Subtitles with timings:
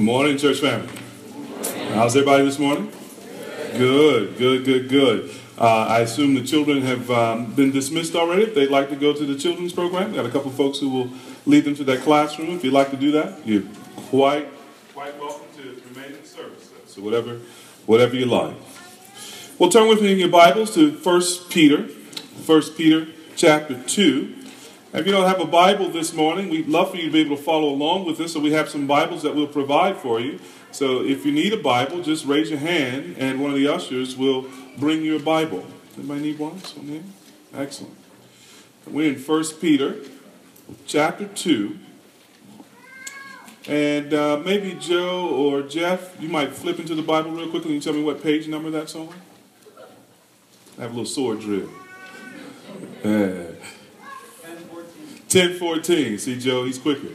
[0.00, 0.88] Morning, church family.
[1.92, 2.90] How's everybody this morning?
[3.76, 5.30] Good, good, good, good.
[5.58, 8.44] Uh, I assume the children have um, been dismissed already.
[8.44, 10.88] If they'd like to go to the children's program, we got a couple folks who
[10.88, 11.10] will
[11.44, 12.56] lead them to that classroom.
[12.56, 13.64] If you'd like to do that, you're
[14.08, 14.48] quite
[14.94, 16.70] quite welcome to remain in service.
[16.86, 17.38] So whatever
[17.84, 18.56] whatever you like.
[19.58, 21.82] Well, turn with me in your Bibles to 1 Peter,
[22.46, 23.06] 1 Peter
[23.36, 24.39] chapter 2.
[24.92, 27.36] If you don't have a Bible this morning, we'd love for you to be able
[27.36, 28.32] to follow along with us.
[28.32, 30.40] So we have some Bibles that we'll provide for you.
[30.72, 34.16] So if you need a Bible, just raise your hand, and one of the ushers
[34.16, 34.46] will
[34.78, 35.64] bring you a Bible.
[35.96, 36.58] Anybody need one?
[36.64, 37.04] Someone
[37.54, 37.96] Excellent.
[38.84, 39.96] We're in 1 Peter
[40.86, 41.78] chapter 2.
[43.68, 47.82] And uh, maybe Joe or Jeff, you might flip into the Bible real quickly and
[47.82, 49.14] tell me what page number that's on.
[50.78, 51.70] I have a little sword drill.
[53.02, 53.49] Uh,
[55.32, 56.18] 1014.
[56.18, 57.14] See, Joe, he's quicker.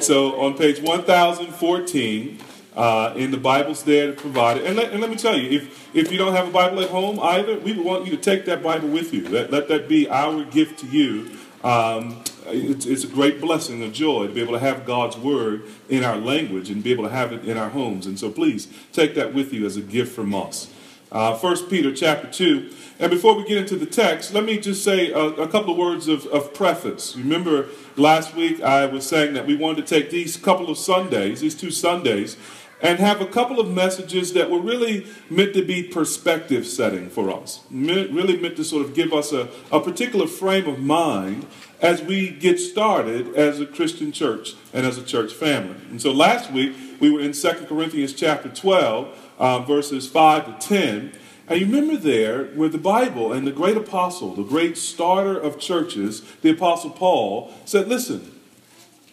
[0.00, 2.38] So on page 1014,
[2.76, 6.12] uh, in the Bibles there provided, and let, and let me tell you, if, if
[6.12, 8.88] you don't have a Bible at home either, we want you to take that Bible
[8.88, 9.28] with you.
[9.28, 11.30] Let, let that be our gift to you.
[11.64, 15.62] Um, it's, it's a great blessing, a joy to be able to have God's Word
[15.88, 18.06] in our language and be able to have it in our homes.
[18.06, 20.72] And so please take that with you as a gift from us.
[21.10, 22.70] Uh, 1 Peter chapter 2.
[22.98, 25.76] And before we get into the text, let me just say a, a couple of
[25.76, 27.14] words of, of, preface.
[27.14, 31.40] Remember, last week I was saying that we wanted to take these couple of Sundays,
[31.40, 32.38] these two Sundays,
[32.80, 37.30] and have a couple of messages that were really meant to be perspective setting for
[37.30, 37.60] us.
[37.70, 41.46] Really meant to sort of give us a, a particular frame of mind
[41.80, 45.76] as we get started as a Christian church and as a church family.
[45.90, 50.66] And so last week we were in 2 Corinthians chapter 12 uh, verses 5 to
[50.68, 51.12] 10.
[51.48, 55.60] And you remember there where the Bible and the great apostle, the great starter of
[55.60, 58.32] churches, the apostle Paul, said, Listen,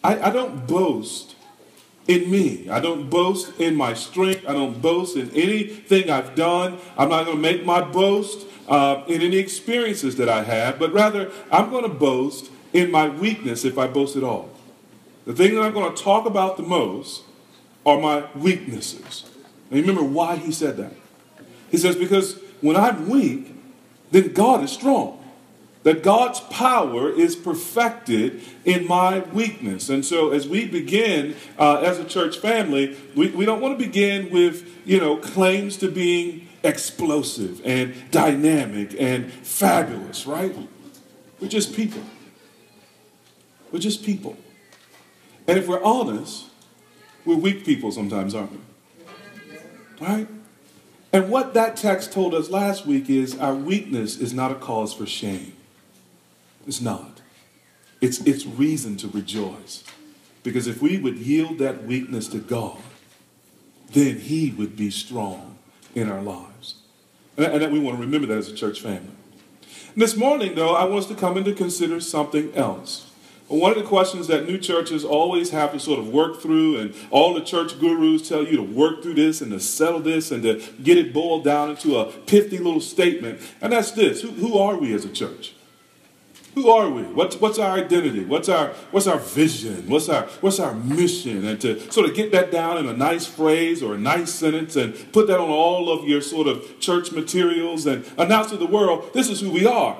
[0.02, 1.36] I, I don't boast
[2.08, 2.68] in me.
[2.68, 4.44] I don't boast in my strength.
[4.46, 6.78] I don't boast in anything I've done.
[6.98, 10.92] I'm not going to make my boast uh, in any experiences that I have, but
[10.92, 14.50] rather I'm going to boast in my weakness if I boast at all.
[15.24, 17.22] The thing that I'm going to talk about the most
[17.86, 19.24] are my weaknesses.
[19.70, 20.92] And remember why he said that.
[21.74, 23.52] He says, Because when I'm weak,
[24.12, 25.20] then God is strong.
[25.82, 29.88] That God's power is perfected in my weakness.
[29.88, 33.84] And so, as we begin uh, as a church family, we, we don't want to
[33.84, 40.56] begin with, you know, claims to being explosive and dynamic and fabulous, right?
[41.40, 42.04] We're just people.
[43.72, 44.36] We're just people.
[45.48, 46.44] And if we're honest,
[47.24, 48.58] we're weak people sometimes, aren't we?
[50.00, 50.28] Right?
[51.14, 54.92] And what that text told us last week is our weakness is not a cause
[54.92, 55.54] for shame.
[56.66, 57.20] It's not.
[58.00, 59.84] It's, it's reason to rejoice.
[60.42, 62.78] Because if we would yield that weakness to God,
[63.92, 65.56] then He would be strong
[65.94, 66.74] in our lives.
[67.36, 69.12] And, and we want to remember that as a church family.
[69.92, 73.08] And this morning, though, I want us to come in to consider something else.
[73.54, 76.94] One of the questions that new churches always have to sort of work through, and
[77.10, 80.42] all the church gurus tell you to work through this and to settle this and
[80.42, 84.58] to get it boiled down into a pithy little statement, and that's this who, who
[84.58, 85.54] are we as a church?
[86.56, 87.02] Who are we?
[87.02, 88.24] What's, what's our identity?
[88.24, 89.88] What's our, what's our vision?
[89.88, 91.44] What's our, what's our mission?
[91.44, 94.76] And to sort of get that down in a nice phrase or a nice sentence
[94.76, 98.66] and put that on all of your sort of church materials and announce to the
[98.66, 99.96] world, this is who we are.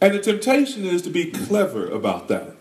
[0.00, 2.56] And the temptation is to be clever about that.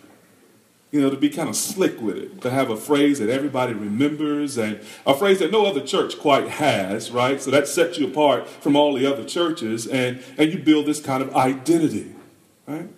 [0.91, 3.73] You know, to be kind of slick with it, to have a phrase that everybody
[3.73, 7.39] remembers and a phrase that no other church quite has, right?
[7.39, 10.99] So that sets you apart from all the other churches and, and you build this
[10.99, 12.15] kind of identity,
[12.65, 12.89] right?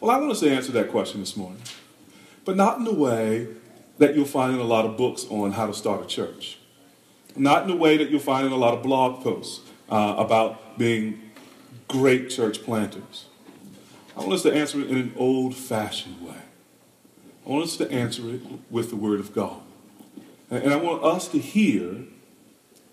[0.00, 1.62] Well, I want us to answer that question this morning,
[2.44, 3.48] but not in the way
[3.96, 6.58] that you'll find in a lot of books on how to start a church.
[7.36, 10.78] Not in the way that you'll find in a lot of blog posts uh, about
[10.78, 11.23] being
[11.88, 13.26] great church planters.
[14.16, 16.36] I want us to answer it in an old fashioned way.
[17.46, 18.40] I want us to answer it
[18.70, 19.60] with the Word of God.
[20.50, 22.04] And I want us to hear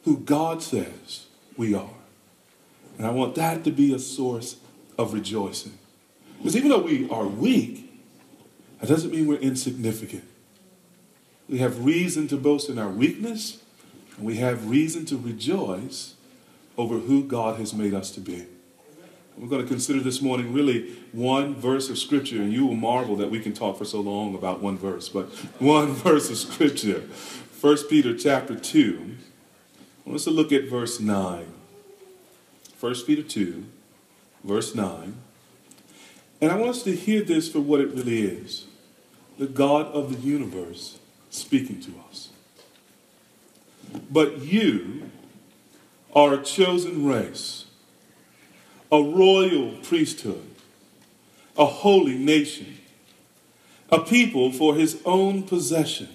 [0.04, 1.26] who God says
[1.58, 1.90] we are.
[2.98, 4.58] And I want that to be a source
[4.98, 5.78] of rejoicing.
[6.38, 7.92] Because even though we are weak,
[8.80, 10.24] that doesn't mean we're insignificant.
[11.48, 13.62] We have reason to boast in our weakness,
[14.18, 16.16] and we have reason to rejoice
[16.78, 18.48] over who God has made us to be.
[19.38, 23.16] We're going to consider this morning really one verse of Scripture, and you will marvel
[23.18, 25.26] that we can talk for so long about one verse, but
[25.60, 27.04] one verse of Scripture.
[27.60, 29.16] 1 Peter chapter 2.
[30.06, 31.46] I want us to look at verse 9.
[32.80, 33.66] 1 Peter 2,
[34.44, 35.16] verse 9.
[36.42, 38.66] And I want us to hear this for what it really is.
[39.38, 41.00] the God of the universe
[41.30, 42.30] speaking to us.
[44.12, 45.10] But you
[46.14, 47.66] are a chosen race,
[48.92, 50.46] a royal priesthood,
[51.58, 52.78] a holy nation,
[53.90, 56.10] a people for his own possession,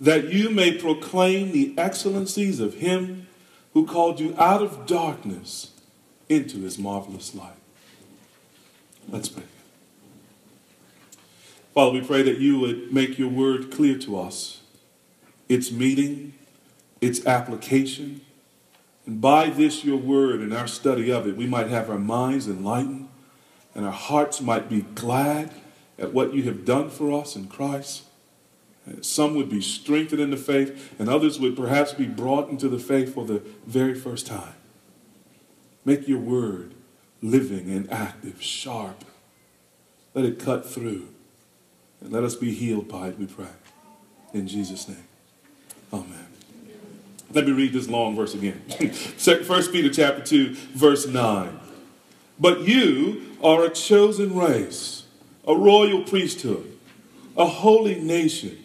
[0.00, 3.26] that you may proclaim the excellencies of him
[3.72, 5.72] who called you out of darkness
[6.28, 7.52] into his marvelous light.
[9.08, 9.44] Let's pray.
[11.74, 14.60] Father, we pray that you would make your word clear to us,
[15.48, 16.34] its meaning,
[17.00, 18.20] its application.
[19.08, 22.46] And by this, your word and our study of it, we might have our minds
[22.46, 23.08] enlightened
[23.74, 25.50] and our hearts might be glad
[25.98, 28.02] at what you have done for us in Christ.
[28.86, 32.68] Uh, some would be strengthened in the faith, and others would perhaps be brought into
[32.68, 34.54] the faith for the very first time.
[35.86, 36.74] Make your word
[37.22, 39.06] living and active, sharp.
[40.12, 41.08] Let it cut through
[42.02, 43.46] and let us be healed by it, we pray.
[44.34, 45.04] In Jesus' name.
[45.92, 46.27] Amen.
[47.32, 48.60] Let me read this long verse again.
[48.90, 51.60] First Peter chapter 2, verse 9.
[52.40, 55.04] But you are a chosen race,
[55.46, 56.78] a royal priesthood,
[57.36, 58.64] a holy nation,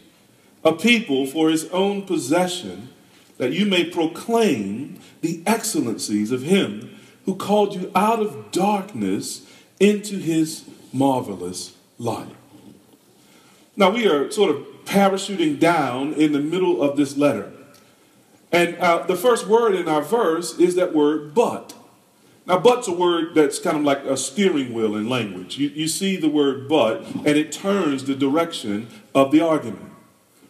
[0.63, 2.89] a people for his own possession,
[3.37, 9.45] that you may proclaim the excellencies of him who called you out of darkness
[9.79, 10.63] into his
[10.93, 12.35] marvelous light.
[13.75, 17.51] Now, we are sort of parachuting down in the middle of this letter.
[18.53, 21.73] And uh, the first word in our verse is that word but.
[22.45, 25.57] Now, but's a word that's kind of like a steering wheel in language.
[25.57, 29.91] You, you see the word but, and it turns the direction of the argument.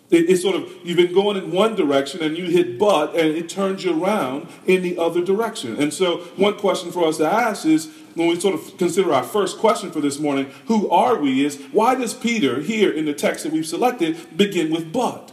[0.10, 3.30] It, it's sort of, you've been going in one direction and you hit but, and
[3.30, 5.80] it turns you around in the other direction.
[5.80, 9.24] And so, one question for us to ask is when we sort of consider our
[9.24, 13.14] first question for this morning, who are we, is why does Peter, here in the
[13.14, 15.32] text that we've selected, begin with but?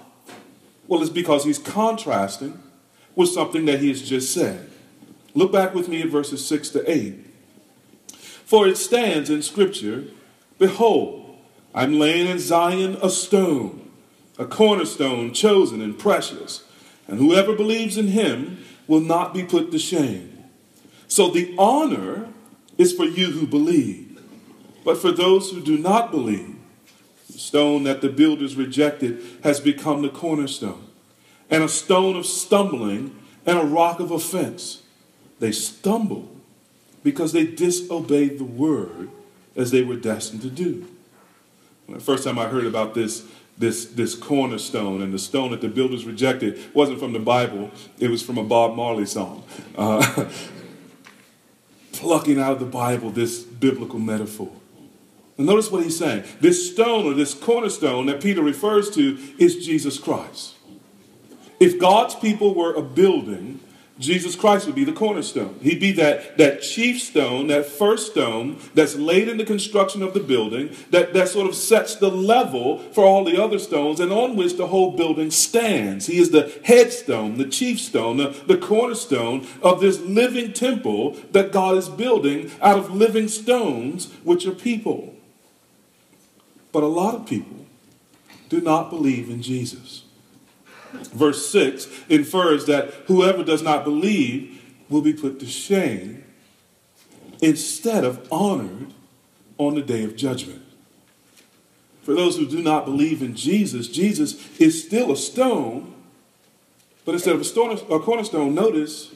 [0.90, 2.60] Well, it's because he's contrasting
[3.14, 4.68] with something that he has just said.
[5.34, 7.14] Look back with me at verses 6 to 8.
[8.44, 10.06] For it stands in Scripture
[10.58, 11.38] Behold,
[11.72, 13.88] I'm laying in Zion a stone,
[14.36, 16.64] a cornerstone chosen and precious,
[17.06, 18.58] and whoever believes in him
[18.88, 20.44] will not be put to shame.
[21.06, 22.28] So the honor
[22.78, 24.20] is for you who believe.
[24.84, 26.56] But for those who do not believe,
[27.40, 30.86] stone that the builders rejected has become the cornerstone,
[31.48, 33.16] and a stone of stumbling
[33.46, 34.82] and a rock of offense.
[35.38, 36.30] They stumble
[37.02, 39.08] because they disobeyed the word
[39.56, 40.86] as they were destined to do.
[41.88, 43.24] The first time I heard about this,
[43.56, 48.10] this, this cornerstone and the stone that the builders rejected wasn't from the Bible, it
[48.10, 49.42] was from a Bob Marley song.
[49.76, 50.30] Uh,
[51.92, 54.59] plucking out of the Bible this biblical metaphor.
[55.40, 56.24] And notice what he's saying.
[56.42, 60.54] This stone or this cornerstone that Peter refers to is Jesus Christ.
[61.58, 63.58] If God's people were a building,
[63.98, 65.58] Jesus Christ would be the cornerstone.
[65.62, 70.12] He'd be that, that chief stone, that first stone that's laid in the construction of
[70.12, 74.12] the building, that, that sort of sets the level for all the other stones and
[74.12, 76.04] on which the whole building stands.
[76.04, 81.50] He is the headstone, the chief stone, the, the cornerstone of this living temple that
[81.50, 85.09] God is building out of living stones, which are people.
[86.72, 87.66] But a lot of people
[88.48, 90.04] do not believe in Jesus.
[90.92, 96.24] Verse 6 infers that whoever does not believe will be put to shame
[97.40, 98.92] instead of honored
[99.56, 100.62] on the day of judgment.
[102.02, 105.94] For those who do not believe in Jesus, Jesus is still a stone,
[107.04, 109.12] but instead of a, stone, a cornerstone, notice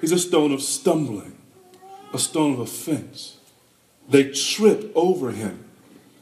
[0.00, 1.36] he's a stone of stumbling,
[2.14, 3.36] a stone of offense.
[4.08, 5.65] They trip over him.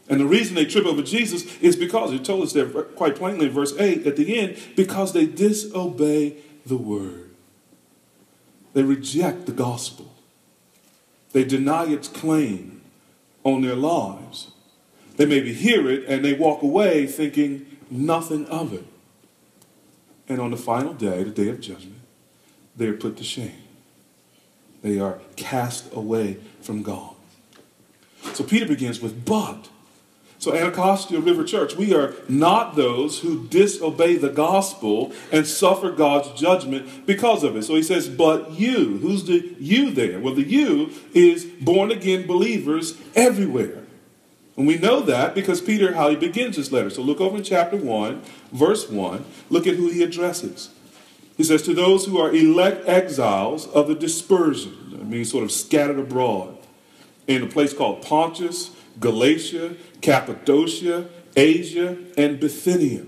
[0.08, 3.46] And the reason they trip over Jesus is because, he told us there quite plainly
[3.46, 7.30] in verse 8 at the end, because they disobey the word.
[8.74, 10.12] They reject the gospel.
[11.32, 12.82] They deny its claim
[13.44, 14.50] on their lives.
[15.16, 18.84] They maybe hear it and they walk away thinking nothing of it.
[20.28, 22.00] And on the final day, the day of judgment,
[22.76, 23.62] they are put to shame.
[24.82, 27.14] They are cast away from God.
[28.32, 29.68] So Peter begins with, but
[30.44, 36.38] so, Anacostia River Church, we are not those who disobey the gospel and suffer God's
[36.38, 37.62] judgment because of it.
[37.62, 38.98] So he says, but you.
[38.98, 40.20] Who's the you there?
[40.20, 43.84] Well, the you is born again believers everywhere.
[44.58, 46.90] And we know that because Peter, how he begins his letter.
[46.90, 48.20] So look over in chapter 1,
[48.52, 49.24] verse 1.
[49.48, 50.68] Look at who he addresses.
[51.38, 55.50] He says, To those who are elect exiles of the dispersion, I mean, sort of
[55.50, 56.58] scattered abroad,
[57.26, 59.74] in a place called Pontus, Galatia,
[60.04, 63.06] Cappadocia, Asia, and Bithynia.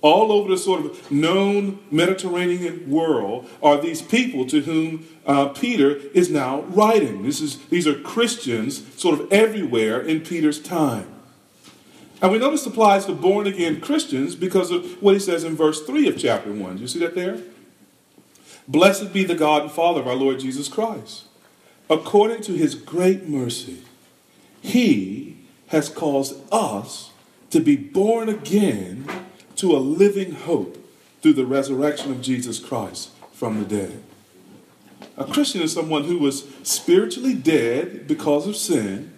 [0.00, 5.96] All over the sort of known Mediterranean world are these people to whom uh, Peter
[6.14, 7.24] is now writing.
[7.24, 11.12] This is, these are Christians sort of everywhere in Peter's time.
[12.22, 15.54] And we know this applies to born again Christians because of what he says in
[15.56, 16.76] verse 3 of chapter 1.
[16.76, 17.38] Do you see that there?
[18.66, 21.24] Blessed be the God and Father of our Lord Jesus Christ.
[21.90, 23.82] According to his great mercy,
[24.62, 25.29] he
[25.70, 27.10] has caused us
[27.50, 29.08] to be born again
[29.56, 30.76] to a living hope
[31.22, 34.02] through the resurrection of Jesus Christ from the dead.
[35.16, 39.12] A Christian is someone who was spiritually dead because of sin,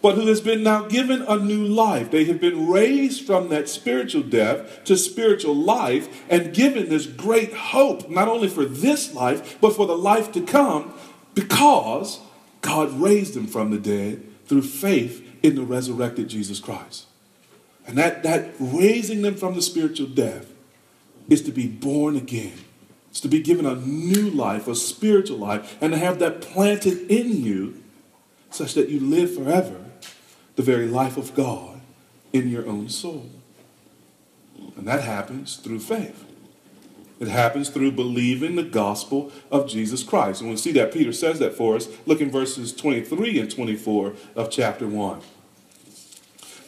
[0.00, 2.10] but who has been now given a new life.
[2.10, 7.52] They have been raised from that spiritual death to spiritual life and given this great
[7.52, 10.94] hope, not only for this life, but for the life to come,
[11.34, 12.20] because
[12.60, 17.06] God raised them from the dead through faith in the resurrected Jesus Christ.
[17.86, 20.50] And that, that raising them from the spiritual death
[21.28, 22.58] is to be born again.
[23.10, 27.08] It's to be given a new life, a spiritual life, and to have that planted
[27.08, 27.82] in you
[28.50, 29.84] such that you live forever
[30.56, 31.80] the very life of God
[32.32, 33.30] in your own soul.
[34.76, 36.24] And that happens through faith.
[37.20, 40.40] It happens through believing the gospel of Jesus Christ.
[40.40, 41.88] And we see that Peter says that for us.
[42.04, 45.20] Look in verses 23 and 24 of chapter 1.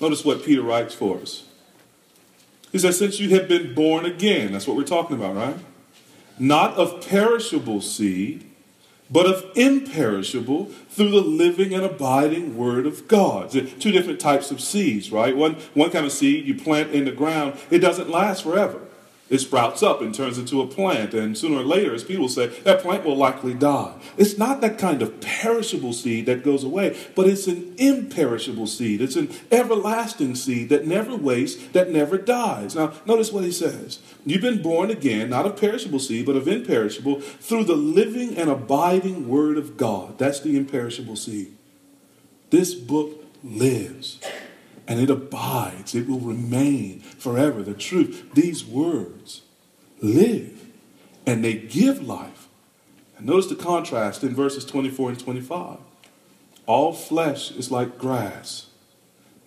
[0.01, 1.45] Notice what Peter writes for us.
[2.73, 5.57] He says, Since you have been born again, that's what we're talking about, right?
[6.39, 8.45] Not of perishable seed,
[9.11, 13.51] but of imperishable through the living and abiding word of God.
[13.51, 15.37] Two different types of seeds, right?
[15.37, 18.88] One, one kind of seed you plant in the ground, it doesn't last forever
[19.31, 21.13] it sprouts up and turns into a plant.
[21.15, 23.95] And sooner or later, as people say, that plant will likely die.
[24.17, 29.01] It's not that kind of perishable seed that goes away, but it's an imperishable seed.
[29.01, 32.75] It's an everlasting seed that never wastes, that never dies.
[32.75, 33.99] Now, notice what he says.
[34.25, 38.49] You've been born again, not of perishable seed, but of imperishable, through the living and
[38.49, 40.19] abiding word of God.
[40.19, 41.55] That's the imperishable seed.
[42.51, 44.19] This book lives
[44.89, 47.63] and it abides, it will remain forever.
[47.63, 49.43] The truth, these words
[50.01, 50.67] live
[51.27, 52.49] and they give life.
[53.19, 55.79] And notice the contrast in verses 24 and 25.
[56.65, 58.67] All flesh is like grass,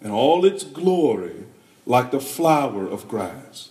[0.01, 1.45] and all its glory
[1.85, 3.69] like the flower of grass.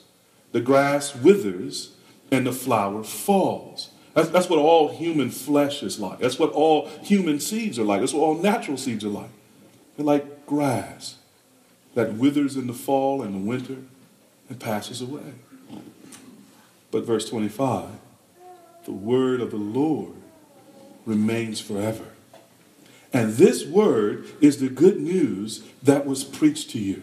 [0.52, 1.92] The grass withers
[2.32, 3.90] and the flower falls.
[4.14, 6.18] That's, that's what all human flesh is like.
[6.18, 8.00] That's what all human seeds are like.
[8.00, 9.30] That's what all natural seeds are like.
[9.96, 11.19] They're like grass
[11.94, 13.78] that withers in the fall and the winter
[14.48, 15.34] and passes away.
[16.90, 17.88] But verse 25,
[18.84, 20.14] the word of the Lord
[21.06, 22.04] remains forever.
[23.12, 27.02] And this word is the good news that was preached to you.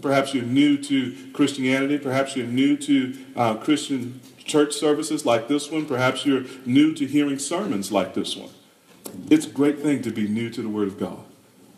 [0.00, 1.98] Perhaps you're new to Christianity.
[1.98, 5.84] Perhaps you're new to uh, Christian church services like this one.
[5.86, 8.50] Perhaps you're new to hearing sermons like this one.
[9.30, 11.24] It's a great thing to be new to the Word of God.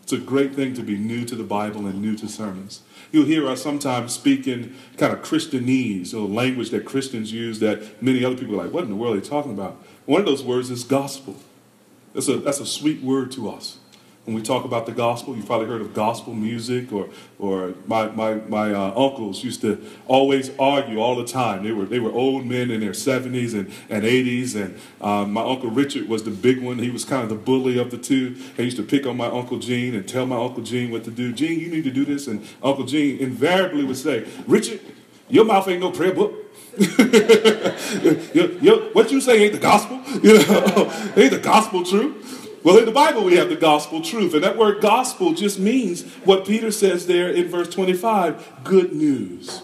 [0.07, 2.79] It's a great thing to be new to the Bible and new to sermons.
[3.11, 8.01] You'll hear us sometimes speak in kind of Christianese, or language that Christians use that
[8.01, 9.83] many other people are like, what in the world are they talking about?
[10.05, 11.35] One of those words is gospel.
[12.13, 13.79] That's a, that's a sweet word to us
[14.27, 17.07] when we talk about the gospel, you've probably heard of gospel music, or,
[17.39, 21.63] or my, my, my uh, uncles used to always argue all the time.
[21.63, 25.41] They were, they were old men in their 70s and, and 80s, and um, my
[25.41, 26.79] Uncle Richard was the big one.
[26.79, 28.35] He was kind of the bully of the two.
[28.57, 31.11] He used to pick on my Uncle Gene and tell my Uncle Gene what to
[31.11, 31.31] do.
[31.31, 32.27] Gene, you need to do this.
[32.27, 34.81] And Uncle Gene invariably would say, Richard,
[35.29, 36.33] your mouth ain't no prayer book.
[38.93, 40.01] what you say ain't the gospel.
[40.21, 42.21] You know, ain't the gospel true.
[42.67, 44.33] Well, in the Bible, we have the gospel truth.
[44.33, 49.61] And that word gospel just means what Peter says there in verse 25 good news.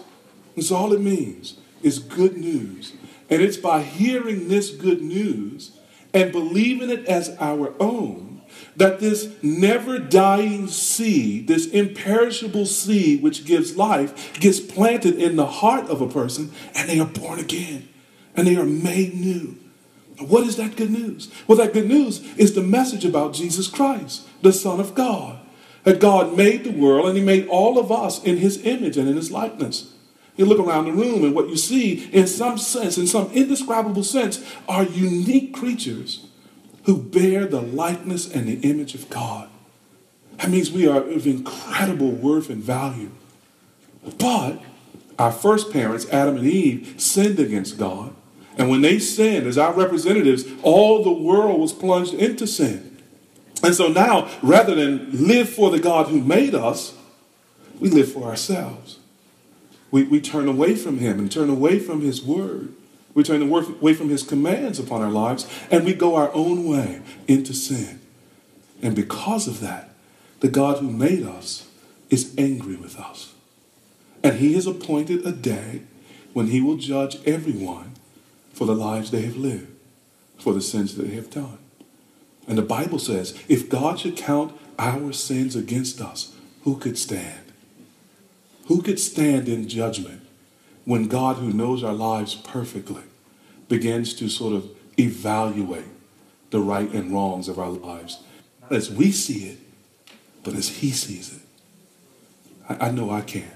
[0.56, 2.94] That's all it means is good news.
[3.28, 5.72] And it's by hearing this good news
[6.14, 8.40] and believing it as our own
[8.74, 15.44] that this never dying seed, this imperishable seed which gives life, gets planted in the
[15.44, 17.86] heart of a person and they are born again
[18.34, 19.58] and they are made new.
[20.18, 21.32] What is that good news?
[21.46, 25.38] Well, that good news is the message about Jesus Christ, the Son of God.
[25.82, 29.08] That God made the world and He made all of us in His image and
[29.08, 29.92] in His likeness.
[30.36, 34.02] You look around the room and what you see, in some sense, in some indescribable
[34.02, 36.26] sense, are unique creatures
[36.84, 39.48] who bear the likeness and the image of God.
[40.38, 43.10] That means we are of incredible worth and value.
[44.18, 44.60] But
[45.18, 48.14] our first parents, Adam and Eve, sinned against God.
[48.56, 53.02] And when they sinned, as our representatives, all the world was plunged into sin.
[53.62, 56.94] And so now, rather than live for the God who made us,
[57.80, 58.98] we live for ourselves.
[59.90, 62.74] We, we turn away from Him and turn away from His Word.
[63.14, 67.00] We turn away from His commands upon our lives and we go our own way
[67.28, 68.00] into sin.
[68.82, 69.90] And because of that,
[70.40, 71.68] the God who made us
[72.10, 73.32] is angry with us.
[74.22, 75.82] And He has appointed a day
[76.32, 77.93] when He will judge everyone
[78.54, 79.68] for the lives they have lived,
[80.38, 81.58] for the sins that they have done.
[82.46, 87.52] And the Bible says if God should count our sins against us, who could stand?
[88.66, 90.22] Who could stand in judgment
[90.84, 93.02] when God, who knows our lives perfectly,
[93.68, 95.84] begins to sort of evaluate
[96.50, 98.22] the right and wrongs of our lives?
[98.62, 99.58] Not as we see it,
[100.42, 101.42] but as He sees it.
[102.68, 103.53] I, I know I can't.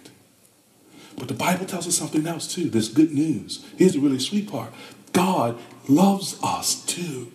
[1.18, 2.70] But the Bible tells us something else too.
[2.70, 3.64] This good news.
[3.76, 4.72] Here's the really sweet part
[5.12, 5.58] God
[5.88, 7.32] loves us too.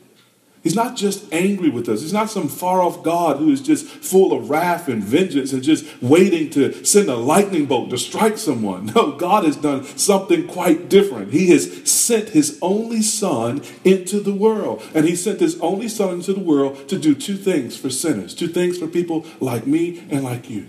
[0.64, 2.02] He's not just angry with us.
[2.02, 5.62] He's not some far off God who is just full of wrath and vengeance and
[5.62, 8.84] just waiting to send a lightning bolt to strike someone.
[8.94, 11.34] No, God has done something quite different.
[11.34, 14.84] He has sent his only son into the world.
[14.94, 18.36] And he sent his only son into the world to do two things for sinners,
[18.36, 20.68] two things for people like me and like you.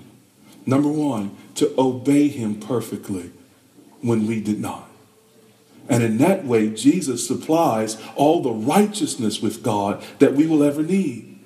[0.67, 3.31] Number one, to obey him perfectly
[4.01, 4.89] when we did not.
[5.89, 10.83] And in that way, Jesus supplies all the righteousness with God that we will ever
[10.83, 11.39] need.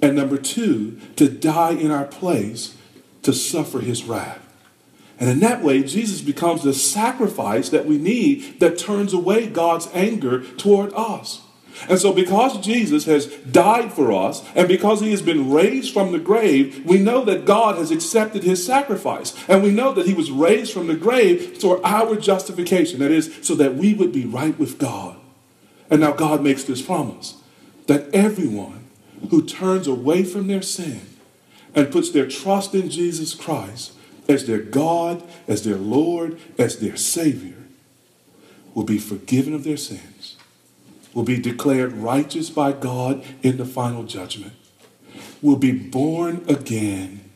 [0.00, 2.76] And number two, to die in our place
[3.22, 4.40] to suffer his wrath.
[5.18, 9.88] And in that way, Jesus becomes the sacrifice that we need that turns away God's
[9.92, 11.43] anger toward us.
[11.88, 16.12] And so, because Jesus has died for us, and because he has been raised from
[16.12, 19.34] the grave, we know that God has accepted his sacrifice.
[19.48, 23.00] And we know that he was raised from the grave for our justification.
[23.00, 25.16] That is, so that we would be right with God.
[25.90, 27.36] And now God makes this promise
[27.86, 28.84] that everyone
[29.30, 31.02] who turns away from their sin
[31.74, 33.92] and puts their trust in Jesus Christ
[34.28, 37.56] as their God, as their Lord, as their Savior,
[38.74, 40.33] will be forgiven of their sins
[41.14, 44.52] will be declared righteous by God in the final judgment,
[45.40, 47.30] will be born again,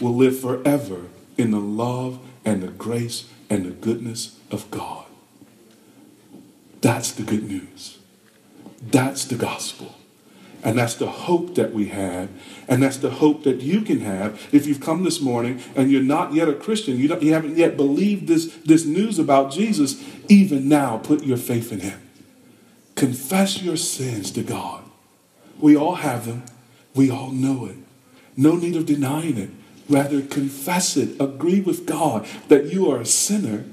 [0.00, 1.02] will live forever
[1.38, 5.06] in the love and the grace and the goodness of God.
[6.80, 7.98] That's the good news.
[8.82, 9.94] That's the gospel.
[10.62, 12.28] And that's the hope that we have.
[12.66, 16.02] And that's the hope that you can have if you've come this morning and you're
[16.02, 16.98] not yet a Christian.
[16.98, 20.02] You, you haven't yet believed this, this news about Jesus.
[20.28, 22.05] Even now, put your faith in him.
[22.96, 24.82] Confess your sins to God.
[25.60, 26.42] We all have them.
[26.94, 27.76] We all know it.
[28.36, 29.50] No need of denying it.
[29.88, 31.20] Rather, confess it.
[31.20, 33.64] Agree with God that you are a sinner.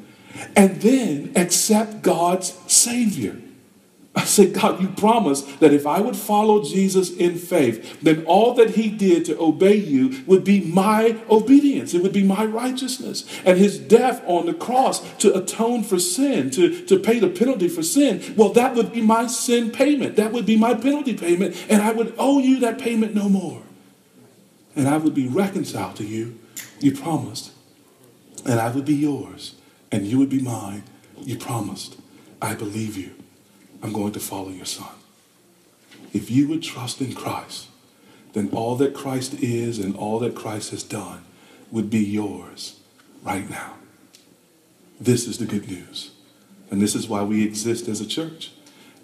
[0.56, 3.38] And then accept God's Savior.
[4.16, 8.54] I said, God, you promised that if I would follow Jesus in faith, then all
[8.54, 11.96] that he did to obey you would be my obedience.
[11.96, 13.26] It would be my righteousness.
[13.44, 17.68] And his death on the cross to atone for sin, to, to pay the penalty
[17.68, 20.16] for sin, well, that would be my sin payment.
[20.16, 21.56] That would be my penalty payment.
[21.68, 23.64] And I would owe you that payment no more.
[24.76, 26.40] And I would be reconciled to you.
[26.80, 27.52] You promised.
[28.46, 29.56] And I would be yours.
[29.92, 30.84] And you would be mine.
[31.20, 31.98] You promised.
[32.40, 33.16] I believe you.
[33.84, 34.96] I'm going to follow your son.
[36.14, 37.68] If you would trust in Christ,
[38.32, 41.24] then all that Christ is and all that Christ has done
[41.70, 42.80] would be yours
[43.24, 43.76] right now.
[45.00, 46.12] This is the good news.
[46.72, 48.52] And this is why we exist as a church.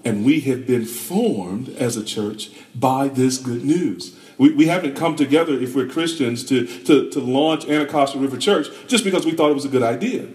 [0.06, 4.15] And we have been formed as a church by this good news.
[4.38, 8.68] We, we haven't come together, if we're Christians, to, to, to launch Anacostia River Church
[8.88, 10.28] just because we thought it was a good idea.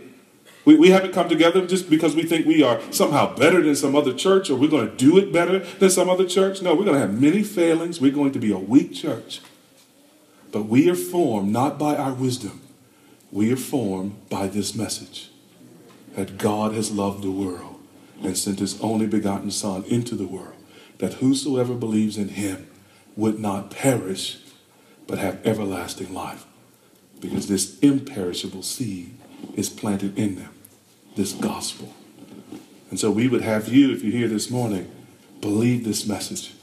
[0.64, 3.94] We, we haven't come together just because we think we are somehow better than some
[3.94, 6.62] other church or we're going to do it better than some other church.
[6.62, 8.00] No, we're going to have many failings.
[8.00, 9.40] We're going to be a weak church.
[10.52, 12.60] But we are formed not by our wisdom,
[13.32, 15.30] we are formed by this message
[16.14, 17.80] that God has loved the world
[18.22, 20.54] and sent his only begotten Son into the world,
[20.98, 22.68] that whosoever believes in him
[23.16, 24.38] would not perish,
[25.08, 26.46] but have everlasting life.
[27.20, 29.16] Because this imperishable seed
[29.56, 30.53] is planted in them
[31.16, 31.92] this gospel.
[32.90, 34.90] And so we would have you, if you're here this morning,
[35.40, 36.54] believe this message.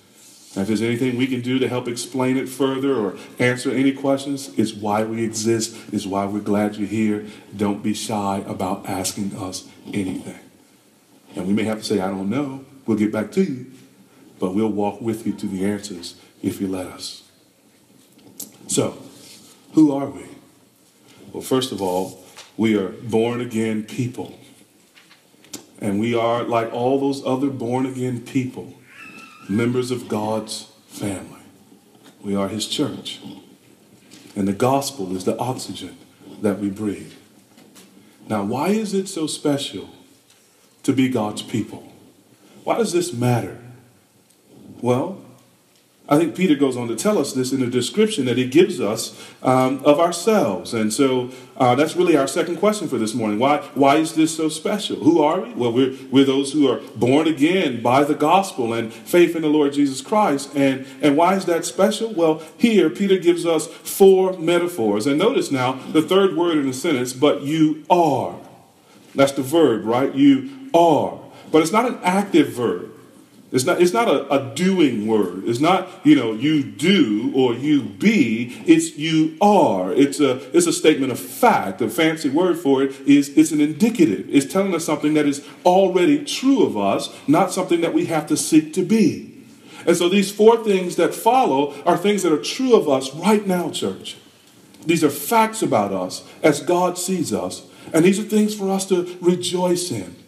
[0.54, 4.50] If there's anything we can do to help explain it further or answer any questions,
[4.58, 7.26] it's why we exist, it's why we're glad you're here.
[7.56, 10.40] Don't be shy about asking us anything.
[11.36, 12.66] And we may have to say, I don't know.
[12.86, 13.72] We'll get back to you.
[14.40, 17.24] But we'll walk with you to the answers if you let us.
[18.68, 18.98] So,
[19.74, 20.26] who are we?
[21.32, 22.26] Well, first of all,
[22.58, 24.38] we are born again people.
[25.82, 28.76] And we are, like all those other born again people,
[29.50, 31.42] members of God's family.
[32.22, 33.20] We are His church.
[34.36, 35.98] And the gospel is the oxygen
[36.42, 37.14] that we breathe.
[38.28, 39.90] Now, why is it so special
[40.84, 41.92] to be God's people?
[42.64, 43.60] Why does this matter?
[44.82, 45.21] Well,
[46.10, 48.82] I think Peter goes on to tell us this in the description that he gives
[48.82, 50.74] us um, of ourselves.
[50.74, 53.40] And so uh, that's really our second question for this morning.
[53.40, 54.98] Why, why is this so special?
[54.98, 55.54] Who are we?
[55.54, 59.48] Well, we're, we're those who are born again by the gospel and faith in the
[59.48, 60.54] Lord Jesus Christ.
[60.54, 62.12] And, and why is that special?
[62.14, 65.08] Well, here Peter gives us four metaphors.
[65.08, 68.38] And notice now the third word in the sentence, but you are.
[69.16, 70.14] That's the verb, right?
[70.14, 71.20] You are.
[71.52, 72.92] But it's not an active verb.
[73.52, 75.44] It's not, it's not a, a, doing word.
[75.46, 78.64] It's not, you know, you do or you be.
[78.66, 79.92] It's you are.
[79.92, 81.80] It's a, it's a statement of fact.
[81.80, 84.28] The fancy word for it is it's an indicative.
[84.30, 88.26] It's telling us something that is already true of us, not something that we have
[88.28, 89.44] to seek to be.
[89.86, 93.46] And so these four things that follow are things that are true of us right
[93.46, 94.16] now, church.
[94.86, 97.64] These are facts about us as God sees us.
[97.94, 100.21] And these are things for us to rejoice in.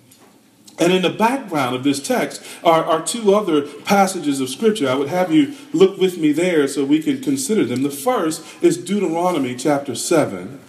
[0.80, 4.90] And in the background of this text are, are two other passages of Scripture.
[4.90, 7.84] I would have you look with me there so we can consider them.
[7.84, 10.60] The first is Deuteronomy chapter 7,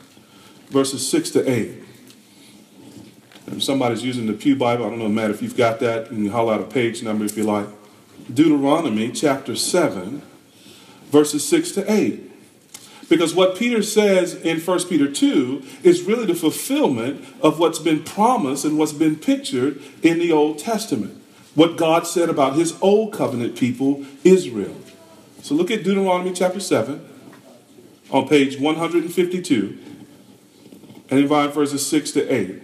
[0.68, 1.84] verses 6 to 8.
[3.46, 6.16] If somebody's using the Pew Bible, I don't know, Matt, if you've got that, you
[6.16, 7.66] can holler out a page number if you like.
[8.32, 10.22] Deuteronomy chapter 7,
[11.10, 12.33] verses 6 to 8.
[13.08, 18.02] Because what Peter says in 1 Peter 2 is really the fulfillment of what's been
[18.02, 21.20] promised and what's been pictured in the Old Testament.
[21.54, 24.76] What God said about his old covenant people, Israel.
[25.42, 27.06] So look at Deuteronomy chapter 7
[28.10, 29.78] on page 152
[31.10, 32.62] and invite verses 6 to 8.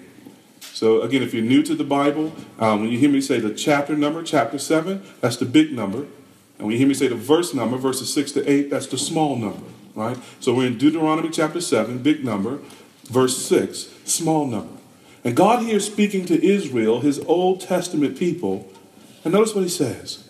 [0.72, 3.52] So again, if you're new to the Bible, um, when you hear me say the
[3.52, 6.06] chapter number, chapter 7, that's the big number.
[6.58, 8.98] And when you hear me say the verse number, verses 6 to 8, that's the
[8.98, 10.18] small number right?
[10.40, 12.58] So we're in Deuteronomy chapter 7, big number,
[13.04, 14.80] verse 6, small number.
[15.24, 18.70] And God here speaking to Israel, his Old Testament people,
[19.24, 20.28] and notice what he says.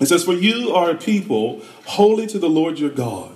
[0.00, 3.32] It says, For you are a people holy to the Lord your God.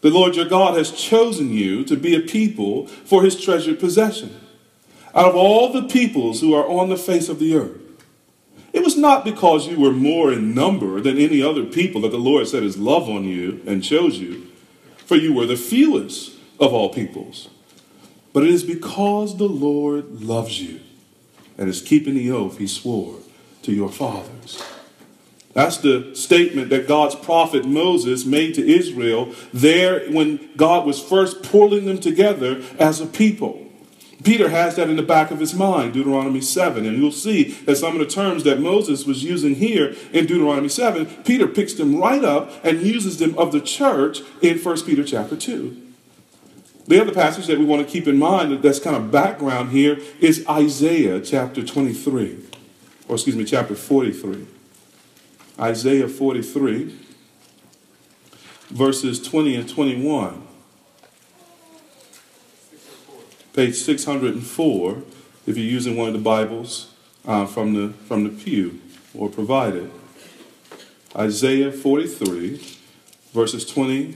[0.00, 4.40] The Lord your God has chosen you to be a people for his treasured possession.
[5.14, 7.80] Out of all the peoples who are on the face of the earth,
[8.76, 12.18] it was not because you were more in number than any other people that the
[12.18, 14.48] Lord set his love on you and chose you,
[14.98, 17.48] for you were the fewest of all peoples.
[18.34, 20.80] But it is because the Lord loves you
[21.56, 23.20] and is keeping the oath he swore
[23.62, 24.62] to your fathers.
[25.54, 31.42] That's the statement that God's prophet Moses made to Israel there when God was first
[31.42, 33.65] pulling them together as a people.
[34.26, 36.84] Peter has that in the back of his mind, Deuteronomy 7.
[36.84, 40.68] And you'll see that some of the terms that Moses was using here in Deuteronomy
[40.68, 45.04] 7, Peter picks them right up and uses them of the church in 1 Peter
[45.04, 45.80] chapter 2.
[46.88, 50.00] The other passage that we want to keep in mind that's kind of background here
[50.18, 52.42] is Isaiah chapter 23,
[53.06, 54.44] or excuse me, chapter 43.
[55.60, 56.98] Isaiah 43,
[58.70, 60.45] verses 20 and 21.
[63.56, 65.02] Page 604,
[65.46, 66.92] if you're using one of the Bibles
[67.24, 68.82] uh, from, the, from the pew
[69.16, 69.90] or provided.
[71.16, 72.62] Isaiah 43,
[73.32, 74.14] verses 20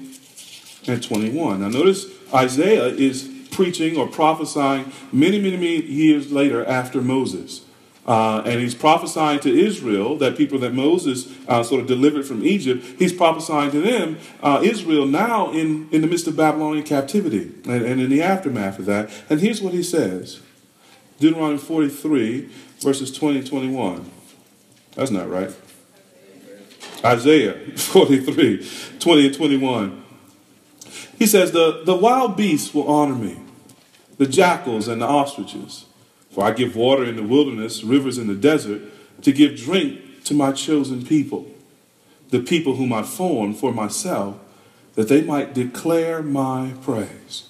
[0.86, 1.62] and 21.
[1.62, 7.62] Now, notice Isaiah is preaching or prophesying many, many, many years later after Moses.
[8.10, 12.44] Uh, and he's prophesying to Israel, that people that Moses uh, sort of delivered from
[12.44, 17.52] Egypt, he's prophesying to them, uh, Israel now in, in the midst of Babylonian captivity
[17.66, 19.12] and, and in the aftermath of that.
[19.30, 20.40] And here's what he says
[21.20, 24.10] Deuteronomy 43, verses 20 and 21.
[24.96, 25.54] That's not right.
[27.04, 28.68] Isaiah 43,
[28.98, 30.04] 20 and 21.
[31.16, 33.38] He says, the, the wild beasts will honor me,
[34.18, 35.86] the jackals and the ostriches.
[36.30, 38.82] For I give water in the wilderness, rivers in the desert,
[39.22, 41.46] to give drink to my chosen people,
[42.30, 44.38] the people whom I formed for myself,
[44.94, 47.48] that they might declare my praise.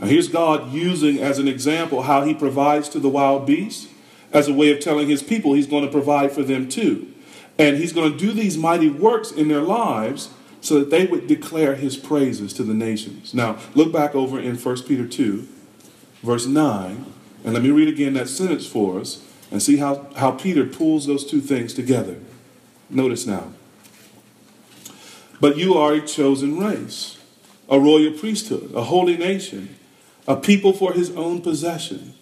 [0.00, 3.88] Now, here's God using as an example how he provides to the wild beasts,
[4.32, 7.12] as a way of telling his people he's going to provide for them too.
[7.58, 11.26] And he's going to do these mighty works in their lives so that they would
[11.26, 13.34] declare his praises to the nations.
[13.34, 15.46] Now, look back over in 1 Peter 2,
[16.22, 17.06] verse 9.
[17.44, 21.06] And let me read again that sentence for us and see how, how Peter pulls
[21.06, 22.16] those two things together.
[22.88, 23.52] Notice now.
[25.40, 27.18] But you are a chosen race,
[27.68, 29.76] a royal priesthood, a holy nation,
[30.28, 32.14] a people for his own possession,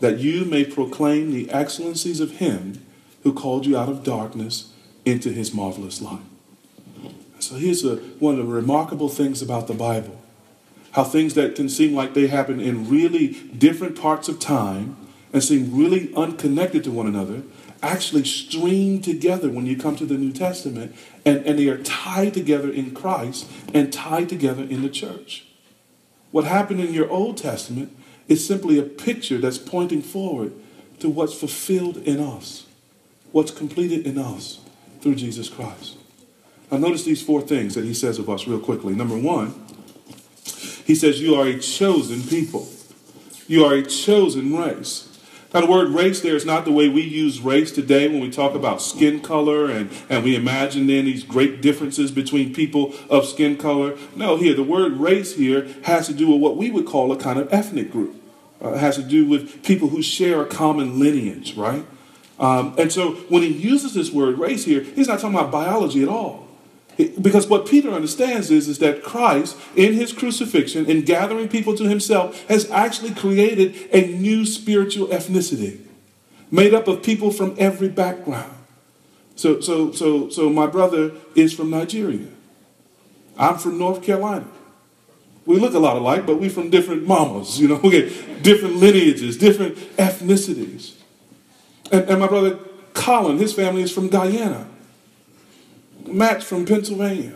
[0.00, 2.84] that you may proclaim the excellencies of him
[3.22, 4.72] who called you out of darkness
[5.04, 6.20] into his marvelous light.
[7.40, 10.17] So here's a, one of the remarkable things about the Bible
[10.92, 14.96] How things that can seem like they happen in really different parts of time
[15.32, 17.42] and seem really unconnected to one another
[17.82, 22.34] actually stream together when you come to the New Testament and, and they are tied
[22.34, 25.46] together in Christ and tied together in the church.
[26.30, 27.96] What happened in your Old Testament
[28.26, 30.52] is simply a picture that's pointing forward
[31.00, 32.66] to what's fulfilled in us,
[33.32, 34.60] what's completed in us
[35.00, 35.96] through Jesus Christ.
[36.70, 38.94] Now, notice these four things that he says of us real quickly.
[38.94, 39.54] Number one,
[40.88, 42.66] he says, You are a chosen people,
[43.46, 45.04] you are a chosen race.
[45.52, 48.30] Now, the word race there is not the way we use race today when we
[48.30, 53.24] talk about skin color and, and we imagine then these great differences between people of
[53.24, 53.96] skin color.
[54.14, 57.16] No, here, the word race here has to do with what we would call a
[57.16, 58.16] kind of ethnic group.
[58.62, 61.84] Uh, it has to do with people who share a common lineage, right?
[62.38, 66.02] Um, and so when he uses this word race here, he's not talking about biology
[66.02, 66.47] at all.
[66.98, 71.84] Because what Peter understands is, is that Christ, in his crucifixion, in gathering people to
[71.88, 75.80] himself, has actually created a new spiritual ethnicity
[76.50, 78.52] made up of people from every background.
[79.36, 82.26] So, so, so, so my brother is from Nigeria.
[83.36, 84.46] I'm from North Carolina.
[85.46, 89.38] We look a lot alike, but we're from different mamas, you know, get different lineages,
[89.38, 90.94] different ethnicities.
[91.92, 92.58] And, and my brother
[92.92, 94.68] Colin, his family is from Guyana.
[96.12, 97.34] Matt's from Pennsylvania.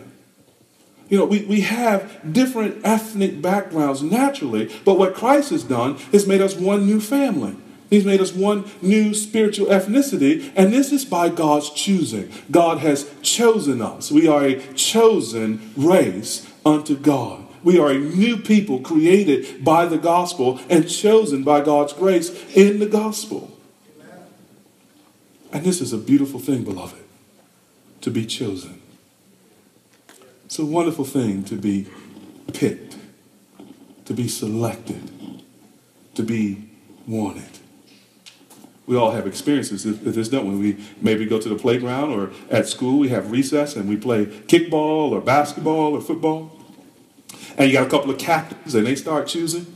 [1.09, 6.25] You know, we, we have different ethnic backgrounds naturally, but what Christ has done is
[6.25, 7.55] made us one new family.
[7.89, 12.31] He's made us one new spiritual ethnicity, and this is by God's choosing.
[12.49, 14.11] God has chosen us.
[14.11, 17.45] We are a chosen race unto God.
[17.63, 22.79] We are a new people created by the gospel and chosen by God's grace in
[22.79, 23.55] the gospel.
[25.51, 27.02] And this is a beautiful thing, beloved
[28.03, 28.81] to be chosen.
[30.43, 31.87] It's a wonderful thing to be
[32.51, 32.97] picked,
[34.05, 35.41] to be selected,
[36.15, 36.69] to be
[37.07, 37.59] wanted.
[38.85, 40.73] We all have experiences if this, don't we?
[40.73, 44.25] We maybe go to the playground or at school, we have recess and we play
[44.25, 46.51] kickball or basketball or football.
[47.57, 49.73] And you got a couple of captains and they start choosing.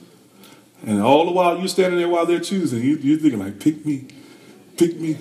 [0.85, 3.85] And all the while you're standing there while they're choosing, you, you're thinking like, pick
[3.85, 4.09] me,
[4.75, 5.17] pick me,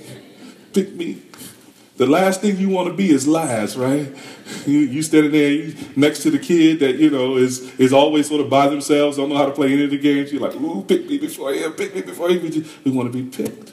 [0.72, 1.22] pick me.
[1.96, 4.14] The last thing you want to be is last, right?
[4.66, 8.42] You, you standing there next to the kid that you know is is always sort
[8.42, 10.30] of by themselves, don't know how to play any of the games.
[10.30, 12.64] You're like, ooh, pick me before him, pick me before him.
[12.84, 13.72] We want to be picked.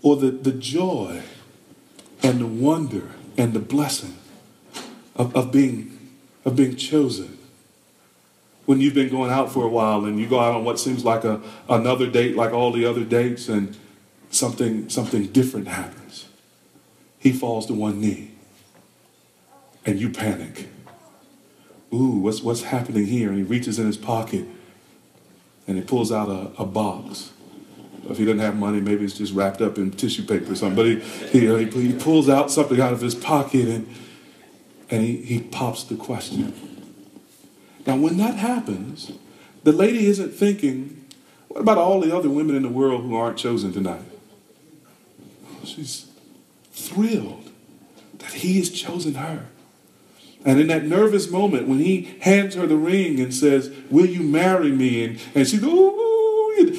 [0.00, 1.22] Or the, the joy
[2.22, 4.16] and the wonder and the blessing
[5.16, 5.98] of, of being
[6.44, 7.38] of being chosen.
[8.64, 11.04] When you've been going out for a while and you go out on what seems
[11.04, 13.76] like a another date like all the other dates and
[14.30, 16.01] something something different happens
[17.22, 18.32] he falls to one knee
[19.86, 20.68] and you panic.
[21.94, 23.28] Ooh, what's, what's happening here?
[23.28, 24.44] And he reaches in his pocket
[25.68, 27.30] and he pulls out a, a box.
[28.10, 30.74] If he doesn't have money, maybe it's just wrapped up in tissue paper or something.
[30.74, 33.94] But he, he, uh, he pulls out something out of his pocket and,
[34.90, 36.52] and he, he pops the question.
[37.86, 39.12] Now, when that happens,
[39.62, 41.06] the lady isn't thinking,
[41.46, 44.02] what about all the other women in the world who aren't chosen tonight?
[45.62, 46.11] She's
[46.72, 47.50] thrilled
[48.18, 49.46] that he has chosen her.
[50.44, 54.22] And in that nervous moment, when he hands her the ring and says, Will you
[54.22, 55.04] marry me?
[55.04, 55.98] And, and she's, Ooh.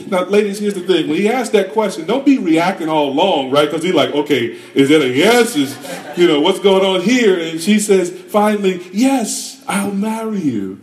[0.07, 1.09] Now, ladies, here's the thing.
[1.09, 3.65] When he asks that question, don't be reacting all long, right?
[3.65, 5.55] Because he's like, Okay, is that a yes?
[5.55, 5.77] Is,
[6.17, 7.39] you know, what's going on here?
[7.39, 10.81] And she says, Finally, Yes, I'll marry you.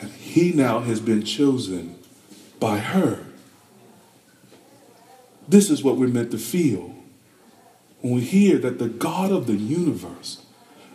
[0.00, 1.98] And he now has been chosen
[2.60, 3.24] by her.
[5.48, 6.95] This is what we're meant to feel
[8.00, 10.42] when we hear that the God of the universe,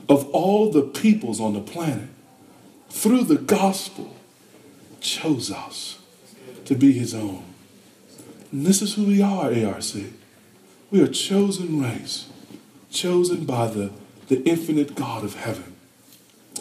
[0.08, 2.10] of all the peoples on the planet,
[2.90, 4.16] through the gospel,
[5.00, 6.00] chose us
[6.66, 7.44] to be his own.
[8.52, 9.94] And this is who we are, ARC.
[10.92, 12.30] We are chosen race,
[12.92, 13.92] chosen by the,
[14.28, 15.76] the infinite God of heaven.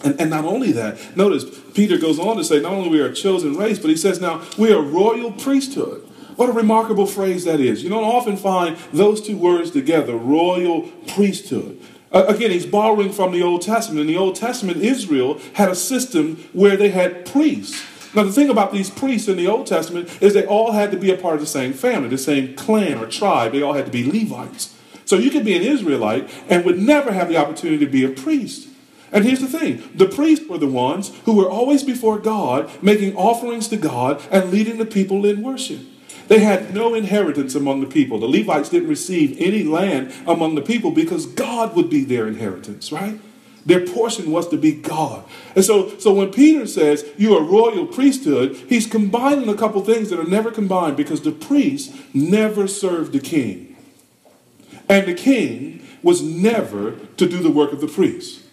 [0.05, 3.07] And, and not only that, notice Peter goes on to say, not only we are
[3.07, 6.07] a chosen race, but he says now we are royal priesthood.
[6.41, 7.83] What a remarkable phrase that is.
[7.83, 11.79] You don't often find those two words together royal priesthood.
[12.13, 14.01] Again, he's borrowing from the Old Testament.
[14.01, 17.85] In the Old Testament, Israel had a system where they had priests.
[18.15, 20.97] Now, the thing about these priests in the Old Testament is they all had to
[20.97, 23.53] be a part of the same family, the same clan or tribe.
[23.53, 24.75] They all had to be Levites.
[25.05, 28.09] So you could be an Israelite and would never have the opportunity to be a
[28.09, 28.67] priest.
[29.13, 33.15] And here's the thing the priests were the ones who were always before God, making
[33.15, 35.81] offerings to God and leading the people in worship.
[36.31, 38.21] They had no inheritance among the people.
[38.21, 42.93] The Levites didn't receive any land among the people because God would be their inheritance,
[42.93, 43.21] right?
[43.67, 45.25] Their portion was to be God.
[45.57, 50.09] And so, so when Peter says you're a royal priesthood, he's combining a couple things
[50.11, 53.77] that are never combined because the priest never served the king.
[54.89, 58.45] And the king was never to do the work of the priest.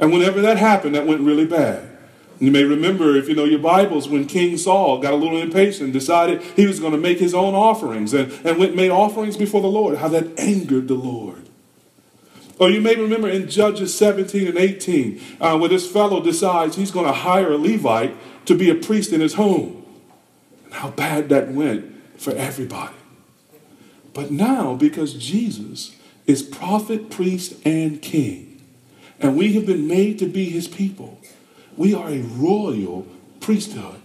[0.00, 1.95] And whenever that happened, that went really bad.
[2.38, 5.92] You may remember, if you know your Bibles, when King Saul got a little impatient,
[5.92, 9.62] decided he was going to make his own offerings and, and went, made offerings before
[9.62, 11.48] the Lord, how that angered the Lord.
[12.58, 16.90] Or you may remember in Judges 17 and 18, uh, where this fellow decides he's
[16.90, 19.84] going to hire a Levite to be a priest in his home.
[20.64, 22.96] And how bad that went for everybody.
[24.14, 25.94] But now, because Jesus
[26.26, 28.62] is prophet, priest, and king,
[29.20, 31.18] and we have been made to be his people,
[31.76, 33.06] we are a royal
[33.40, 34.00] priesthood.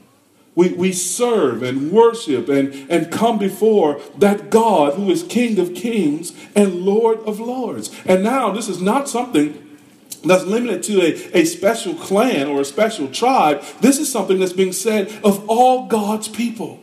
[0.54, 5.74] We, we serve and worship and, and come before that God who is King of
[5.74, 7.90] kings and Lord of lords.
[8.06, 9.78] And now, this is not something
[10.26, 13.64] that's limited to a, a special clan or a special tribe.
[13.80, 16.80] This is something that's being said of all God's people.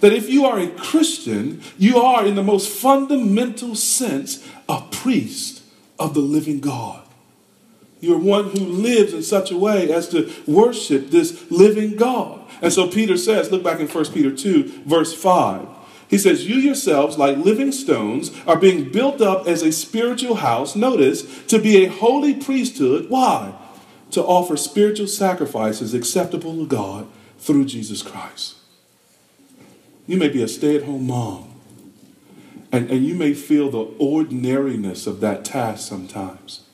[0.00, 5.62] That if you are a Christian, you are, in the most fundamental sense, a priest
[5.98, 7.03] of the living God.
[8.04, 12.40] You're one who lives in such a way as to worship this living God.
[12.60, 15.66] And so Peter says, look back in 1 Peter 2, verse 5.
[16.08, 20.76] He says, You yourselves, like living stones, are being built up as a spiritual house,
[20.76, 23.08] notice, to be a holy priesthood.
[23.08, 23.54] Why?
[24.12, 28.56] To offer spiritual sacrifices acceptable to God through Jesus Christ.
[30.06, 31.50] You may be a stay at home mom,
[32.70, 36.64] and, and you may feel the ordinariness of that task sometimes.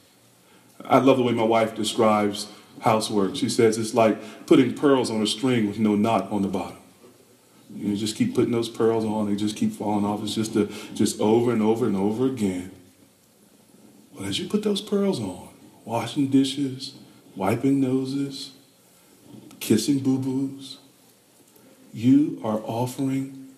[0.91, 2.49] I love the way my wife describes
[2.81, 3.37] housework.
[3.37, 6.77] She says it's like putting pearls on a string with no knot on the bottom.
[7.73, 10.23] You just keep putting those pearls on, they just keep falling off.
[10.25, 12.73] It's just a, just over and over and over again.
[14.17, 15.49] But as you put those pearls on,
[15.85, 16.95] washing dishes,
[17.37, 18.53] wiping noses,
[19.61, 20.79] kissing boo-boos,
[21.93, 23.49] you are offering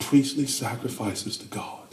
[0.00, 1.83] priestly sacrifices to God.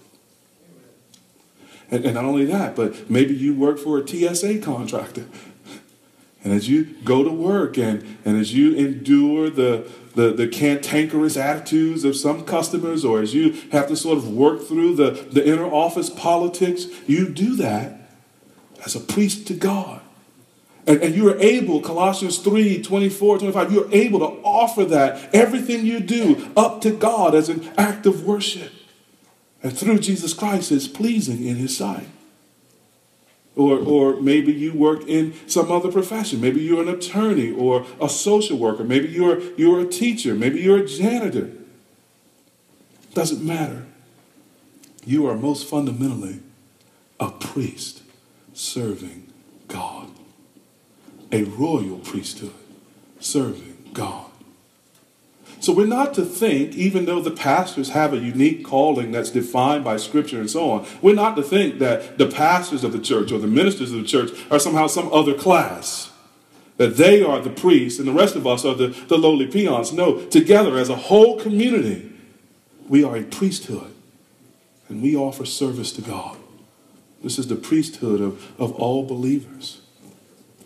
[1.91, 5.25] And, and not only that, but maybe you work for a TSA contractor.
[6.43, 11.37] And as you go to work and, and as you endure the, the, the cantankerous
[11.37, 15.45] attitudes of some customers, or as you have to sort of work through the, the
[15.45, 18.09] inner office politics, you do that
[18.83, 20.01] as a priest to God.
[20.87, 25.85] And, and you are able, Colossians 3 24, 25, you're able to offer that, everything
[25.85, 28.71] you do, up to God as an act of worship.
[29.63, 32.07] And through Jesus Christ is pleasing in his sight.
[33.55, 36.39] Or, or maybe you work in some other profession.
[36.39, 38.83] Maybe you're an attorney or a social worker.
[38.83, 40.33] Maybe you're, you're a teacher.
[40.33, 41.51] Maybe you're a janitor.
[43.13, 43.85] Doesn't matter.
[45.05, 46.39] You are most fundamentally
[47.19, 48.01] a priest
[48.53, 49.31] serving
[49.67, 50.09] God,
[51.31, 52.53] a royal priesthood
[53.19, 54.30] serving God.
[55.61, 59.83] So we're not to think, even though the pastors have a unique calling that's defined
[59.83, 63.31] by Scripture and so on, we're not to think that the pastors of the church
[63.31, 66.09] or the ministers of the church are somehow some other class.
[66.77, 69.93] That they are the priests and the rest of us are the, the lowly peons.
[69.93, 72.11] No, together as a whole community,
[72.89, 73.93] we are a priesthood
[74.89, 76.37] and we offer service to God.
[77.21, 79.81] This is the priesthood of, of all believers.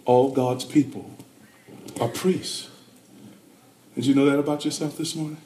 [0.05, 1.17] All God's people
[1.99, 2.69] are priests.
[3.95, 5.37] Did you know that about yourself this morning?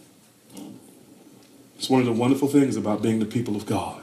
[1.77, 4.01] It's one of the wonderful things about being the people of God.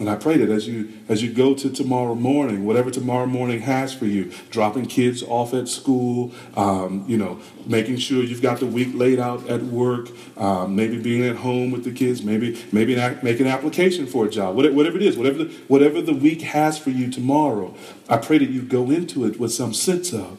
[0.00, 3.62] And I pray that as you as you go to tomorrow morning, whatever tomorrow morning
[3.62, 8.60] has for you, dropping kids off at school, um, you know, making sure you've got
[8.60, 12.62] the week laid out at work, um, maybe being at home with the kids, maybe
[12.70, 16.42] maybe make an application for a job, whatever it is, whatever the, whatever the week
[16.42, 17.74] has for you tomorrow.
[18.08, 20.38] I pray that you go into it with some sense of,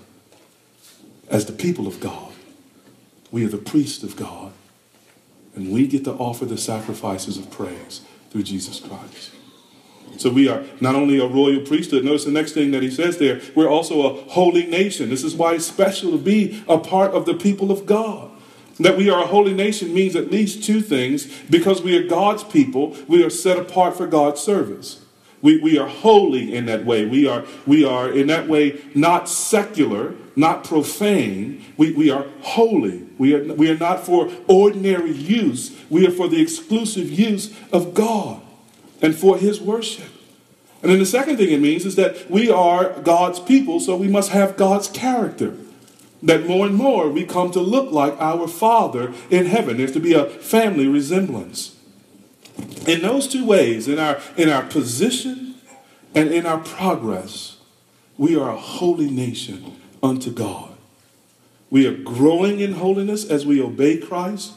[1.29, 2.28] as the people of God,
[3.31, 4.53] we are the priest of God,
[5.55, 9.31] and we get to offer the sacrifices of praise through Jesus Christ.
[10.17, 13.17] So we are not only a royal priesthood, notice the next thing that he says
[13.17, 15.09] there, we're also a holy nation.
[15.09, 18.31] This is why it's special to be a part of the people of God.
[18.79, 21.27] That we are a holy nation means at least two things.
[21.49, 25.05] Because we are God's people, we are set apart for God's service.
[25.41, 27.05] We, we are holy in that way.
[27.05, 31.63] We are, we are, in that way, not secular, not profane.
[31.77, 33.03] We, we are holy.
[33.17, 35.77] We are, we are not for ordinary use.
[35.89, 38.41] We are for the exclusive use of God
[39.01, 40.09] and for His worship.
[40.81, 44.07] And then the second thing it means is that we are God's people, so we
[44.07, 45.55] must have God's character.
[46.21, 49.77] That more and more we come to look like our Father in heaven.
[49.77, 51.75] There's to be a family resemblance.
[52.87, 55.55] In those two ways, in our, in our position
[56.15, 57.57] and in our progress,
[58.19, 60.75] We are a holy nation unto God.
[61.69, 64.51] We are growing in holiness as we obey Christ,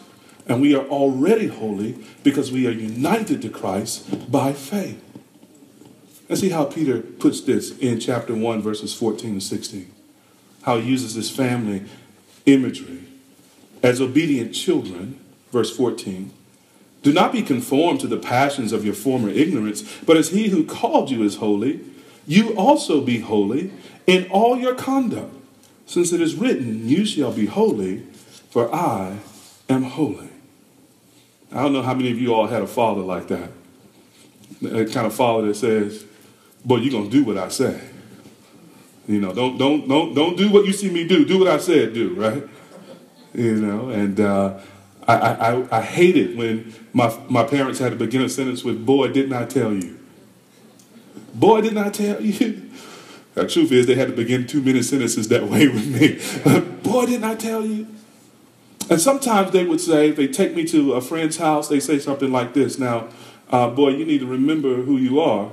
[0.48, 5.00] and we are already holy because we are united to Christ by faith.
[6.28, 9.88] Let's see how Peter puts this in chapter 1, verses 14 and 16.
[10.62, 11.84] How he uses this family
[12.44, 13.04] imagery.
[13.80, 15.20] As obedient children,
[15.52, 16.32] verse 14,
[17.02, 20.64] do not be conformed to the passions of your former ignorance, but as he who
[20.64, 21.80] called you is holy,
[22.26, 23.72] you also be holy
[24.06, 25.34] in all your conduct,
[25.86, 28.00] since it is written, You shall be holy,
[28.50, 29.18] for I
[29.68, 30.28] am holy.
[31.50, 33.50] I don't know how many of you all had a father like that.
[34.64, 36.04] A kind of father that says,
[36.64, 37.80] Boy, you're gonna do what I say.
[39.08, 41.24] You know, don't don't don't don't do what you see me do.
[41.24, 42.44] Do what I said do, right?
[43.34, 44.60] You know, and uh,
[45.08, 48.84] I, I, I hate it when my, my parents had to begin a sentence with,
[48.86, 49.98] Boy, didn't I tell you?
[51.34, 52.70] Boy, didn't I tell you?
[53.34, 56.20] The truth is, they had to begin two minute sentences that way with me.
[56.82, 57.86] Boy, didn't I tell you?
[58.90, 61.98] And sometimes they would say, if they take me to a friend's house, they say
[61.98, 63.08] something like this Now,
[63.50, 65.50] uh, boy, you need to remember who you are.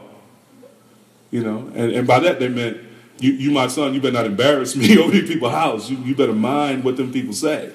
[1.32, 2.78] You know, and, and by that they meant,
[3.20, 5.90] you, you, my son, you better not embarrass me over these people's house.
[5.90, 7.74] You, you better mind what them people say.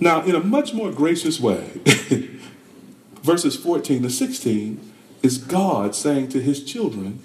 [0.00, 1.70] Now, in a much more gracious way,
[3.22, 4.92] verses 14 to 16
[5.22, 7.22] is God saying to his children,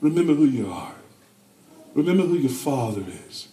[0.00, 0.94] Remember who you are.
[1.94, 3.48] Remember who your father is.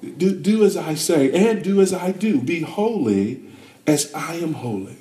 [0.00, 2.40] Do, do as I say and do as I do.
[2.40, 3.42] Be holy
[3.86, 4.95] as I am holy.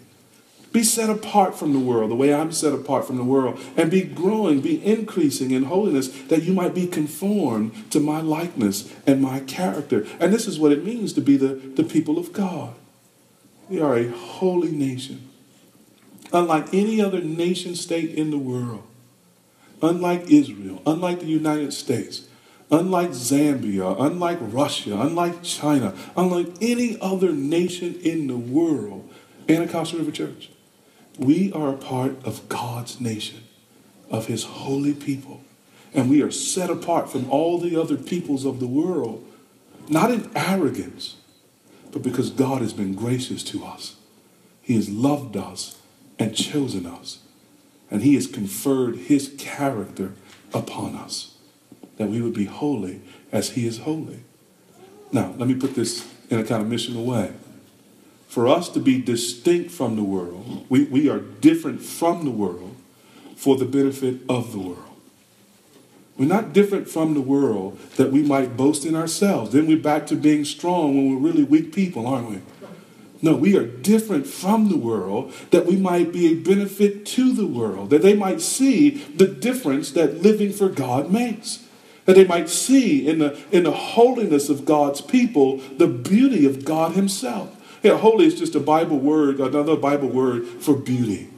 [0.76, 3.90] Be set apart from the world, the way I'm set apart from the world, and
[3.90, 9.22] be growing, be increasing in holiness, that you might be conformed to my likeness and
[9.22, 10.06] my character.
[10.20, 12.76] And this is what it means to be the, the people of God.
[13.70, 15.30] We are a holy nation.
[16.34, 18.84] Unlike any other nation state in the world,
[19.82, 22.28] unlike Israel, unlike the United States,
[22.70, 29.10] unlike Zambia, unlike Russia, unlike China, unlike any other nation in the world,
[29.48, 30.50] Anacostia River Church,
[31.18, 33.44] we are a part of God's nation,
[34.10, 35.42] of his holy people.
[35.94, 39.26] And we are set apart from all the other peoples of the world,
[39.88, 41.16] not in arrogance,
[41.92, 43.96] but because God has been gracious to us.
[44.62, 45.78] He has loved us
[46.20, 47.20] and chosen us.
[47.90, 50.14] And he has conferred his character
[50.54, 51.38] upon us,
[51.98, 53.02] that we would be holy
[53.32, 54.22] as he is holy.
[55.12, 57.32] Now, let me put this in a kind of missional way
[58.36, 62.76] for us to be distinct from the world, we, we are different from the world
[63.38, 65.00] for the benefit of the world.
[66.18, 69.54] We're not different from the world that we might boast in ourselves.
[69.54, 72.42] Then we're back to being strong when we're really weak people, aren't we?
[73.22, 77.48] No, we are different from the world that we might be a benefit to the
[77.48, 81.66] world, that they might see the difference that living for God makes.
[82.04, 86.66] That they might see in the, in the holiness of God's people the beauty of
[86.66, 87.55] God Himself.
[87.86, 91.30] Yeah, holy is just a Bible word, another Bible word for beauty.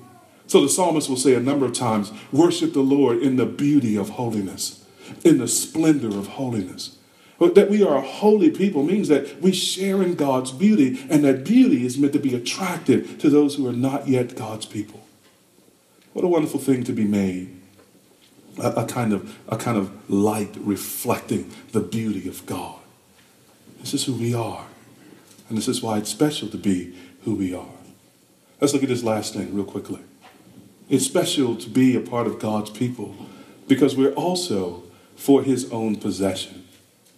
[0.45, 3.97] So the psalmist will say a number of times, worship the Lord in the beauty
[3.97, 4.85] of holiness,
[5.25, 6.95] in the splendor of holiness.
[7.41, 11.43] That we are a holy people means that we share in God's beauty, and that
[11.43, 15.05] beauty is meant to be attractive to those who are not yet God's people.
[16.13, 17.53] What a wonderful thing to be made.
[18.57, 22.79] A, a kind of a kind of light reflecting the beauty of God.
[23.81, 24.65] This is who we are.
[25.49, 27.65] And this is why it's special to be who we are.
[28.59, 30.01] Let's look at this last thing real quickly.
[30.89, 33.15] It's special to be a part of God's people
[33.67, 34.83] because we're also
[35.15, 36.65] for his own possession.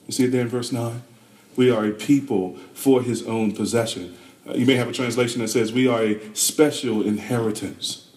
[0.08, 1.04] You see it there in verse 9?
[1.56, 4.18] We are a people for his own possession.
[4.48, 8.10] Uh, you may have a translation that says we are a special inheritance.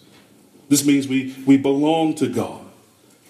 [0.68, 2.61] This means we, we belong to God.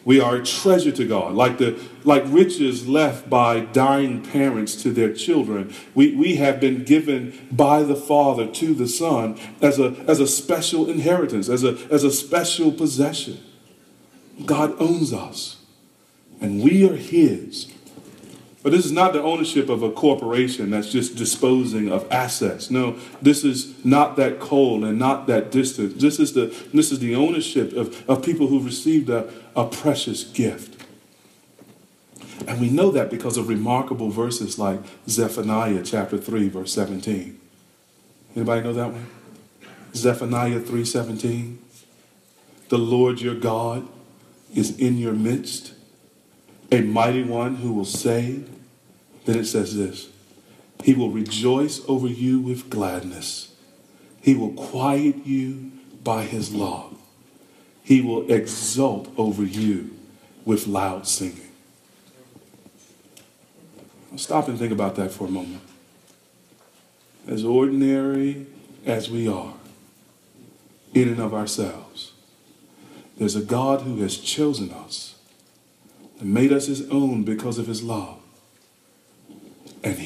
[0.05, 1.35] We are a treasure to God.
[1.35, 6.85] Like, the, like riches left by dying parents to their children, we, we have been
[6.85, 11.79] given by the Father to the Son as a, as a special inheritance, as a,
[11.91, 13.39] as a special possession.
[14.45, 15.59] God owns us,
[16.41, 17.73] and we are His.
[18.63, 22.71] But this is not the ownership of a corporation that's just disposing of assets.
[22.71, 25.99] No, this is not that cold and not that distant.
[25.99, 30.23] This is the, this is the ownership of, of people who've received a, a precious
[30.23, 30.81] gift.
[32.47, 37.41] And we know that because of remarkable verses like Zephaniah chapter 3, verse 17.
[38.35, 39.07] Anybody know that one?
[39.95, 41.59] Zephaniah 3:17.
[42.69, 43.87] The Lord your God
[44.55, 45.75] is in your midst,
[46.71, 48.49] a mighty one who will save.
[49.25, 50.09] Then it says this
[50.83, 53.55] He will rejoice over you with gladness,
[54.21, 56.97] He will quiet you by His love,
[57.83, 59.97] He will exult over you
[60.45, 61.49] with loud singing.
[64.17, 65.63] Stop and think about that for a moment.
[67.27, 68.47] As ordinary
[68.85, 69.55] as we are,
[70.93, 72.13] in and of ourselves,
[73.17, 75.15] there's a God who has chosen us
[76.21, 78.22] and made us his own because of his love.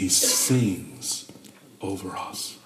[0.07, 1.27] He sings
[1.81, 2.59] over us.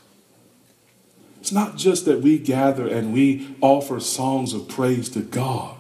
[1.41, 5.79] It's not just that we gather and we offer songs of praise to God,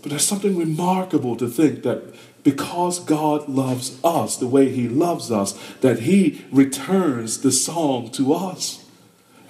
[0.00, 5.30] but there's something remarkable to think that because God loves us the way He loves
[5.30, 5.52] us,
[5.82, 8.86] that He returns the song to us.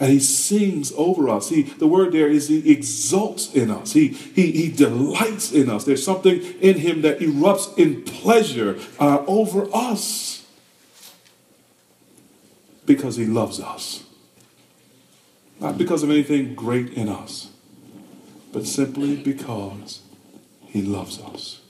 [0.00, 1.48] And He sings over us.
[1.48, 3.92] He, the word there is He exults in us.
[3.92, 5.84] He, he, he delights in us.
[5.84, 10.43] There's something in Him that erupts in pleasure uh, over us
[12.86, 14.04] because He loves us.
[15.60, 17.50] Not because of anything great in us,
[18.52, 20.00] but simply because
[20.66, 21.60] He loves us.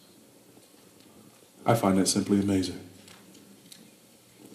[1.66, 2.80] I find that simply amazing.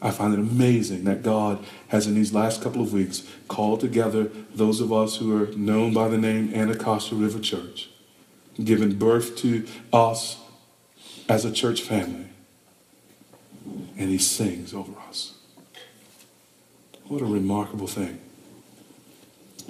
[0.01, 4.31] I find it amazing that God has, in these last couple of weeks, called together
[4.53, 7.89] those of us who are known by the name Anacostia River Church,
[8.63, 10.37] given birth to us
[11.27, 12.27] as a church family,
[13.97, 15.35] and He sings over us.
[17.09, 18.19] What a remarkable thing.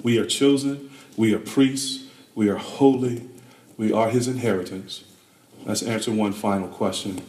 [0.02, 3.22] We are chosen, we are priests, we are holy,
[3.78, 5.04] we are His inheritance.
[5.64, 7.22] Let's answer one final question.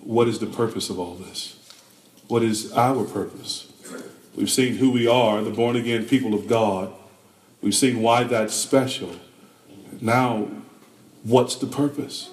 [0.00, 1.56] What is the purpose of all this?
[2.26, 3.72] What is our purpose?
[4.34, 6.92] We've seen who we are, the born again people of God.
[7.62, 9.14] We've seen why that's special.
[10.00, 10.48] Now,
[11.22, 12.30] what's the purpose?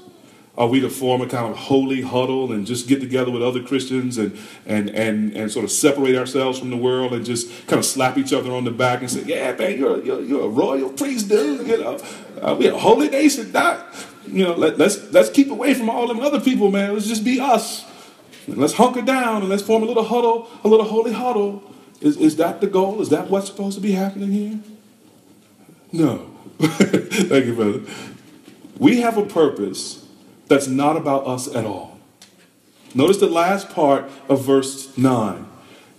[0.58, 3.64] Are we to form a kind of holy huddle and just get together with other
[3.64, 7.80] Christians and, and, and, and sort of separate ourselves from the world and just kind
[7.80, 10.50] of slap each other on the back and say, yeah, man, you're, you're, you're a
[10.50, 11.66] royal priest, dude.
[11.66, 11.98] You know,
[12.42, 13.88] uh, we're a holy nation, not,
[14.28, 16.94] you know, let, let's, let's keep away from all them other people, man.
[16.94, 17.86] Let's just be us.
[18.48, 21.64] And let's hunker down and let's form a little huddle, a little holy huddle.
[22.02, 23.02] Is, is that the goal?
[23.02, 24.60] Is that what's supposed to be happening here?
[25.94, 26.30] No.
[26.60, 27.82] Thank you, brother.
[28.78, 30.01] We have a purpose
[30.52, 31.98] that's not about us at all.
[32.94, 35.48] Notice the last part of verse 9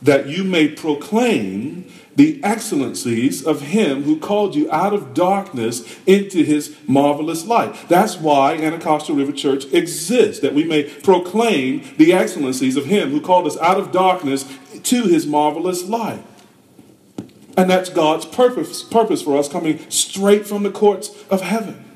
[0.02, 6.42] that you may proclaim the excellencies of him who called you out of darkness into
[6.42, 7.74] his marvelous light.
[7.88, 13.20] That's why Anacostia River Church exists, that we may proclaim the excellencies of him who
[13.20, 14.44] called us out of darkness
[14.82, 16.22] to his marvelous light.
[17.56, 21.91] And that's God's purpose, purpose for us coming straight from the courts of heaven.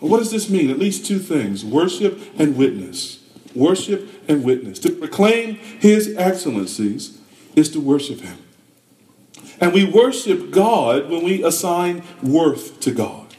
[0.00, 0.70] What does this mean?
[0.70, 3.22] At least two things worship and witness.
[3.54, 4.78] Worship and witness.
[4.80, 7.18] To proclaim his excellencies
[7.56, 8.38] is to worship him.
[9.60, 13.34] And we worship God when we assign worth to God,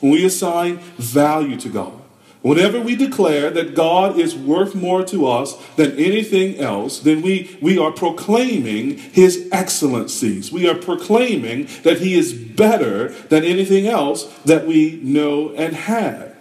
[0.00, 2.00] when we assign value to God.
[2.42, 7.58] Whenever we declare that God is worth more to us than anything else, then we,
[7.60, 10.52] we are proclaiming his excellencies.
[10.52, 16.36] We are proclaiming that he is better than anything else that we know and have.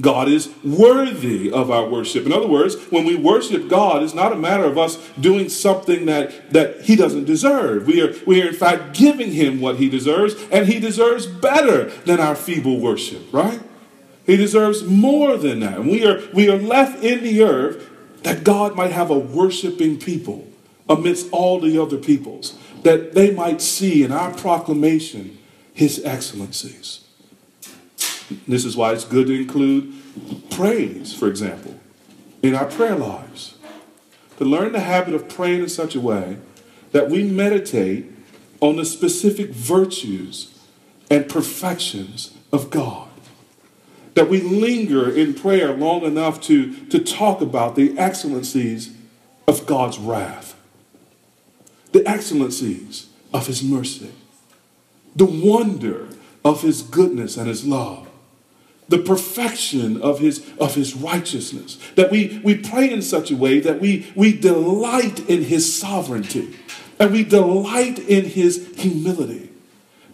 [0.00, 2.26] God is worthy of our worship.
[2.26, 6.06] In other words, when we worship God, it's not a matter of us doing something
[6.06, 7.86] that, that He doesn't deserve.
[7.86, 11.90] We are, we are, in fact, giving Him what He deserves, and He deserves better
[12.06, 13.60] than our feeble worship, right?
[14.26, 15.84] He deserves more than that.
[15.84, 17.90] We are, we are left in the earth
[18.22, 20.48] that God might have a worshiping people
[20.88, 25.38] amidst all the other peoples, that they might see in our proclamation
[25.72, 27.00] His excellencies.
[28.48, 29.92] This is why it's good to include
[30.50, 31.78] praise, for example,
[32.42, 33.56] in our prayer lives.
[34.38, 36.38] To learn the habit of praying in such a way
[36.92, 38.10] that we meditate
[38.60, 40.58] on the specific virtues
[41.10, 43.08] and perfections of God.
[44.14, 48.94] That we linger in prayer long enough to, to talk about the excellencies
[49.46, 50.54] of God's wrath,
[51.92, 54.12] the excellencies of His mercy,
[55.16, 56.08] the wonder
[56.44, 58.08] of His goodness and His love
[58.88, 63.60] the perfection of his of his righteousness that we we pray in such a way
[63.60, 66.54] that we we delight in his sovereignty
[66.98, 69.50] and we delight in his humility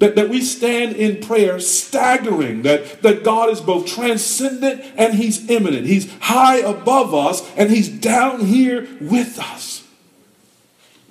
[0.01, 5.49] that, that we stand in prayer staggering that, that God is both transcendent and he's
[5.49, 5.87] immanent.
[5.87, 9.87] He's high above us and he's down here with us.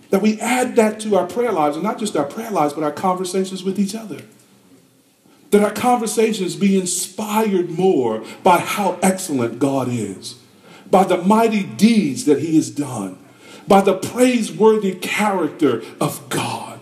[0.10, 2.84] That we add that to our prayer lives, and not just our prayer lives, but
[2.84, 4.22] our conversations with each other
[5.52, 10.36] that our conversations be inspired more by how excellent God is,
[10.90, 13.18] by the mighty deeds that He has done,
[13.68, 16.79] by the praiseworthy character of God.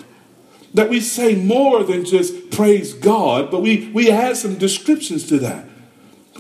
[0.78, 5.40] That we say more than just praise God, but we, we add some descriptions to
[5.40, 5.66] that.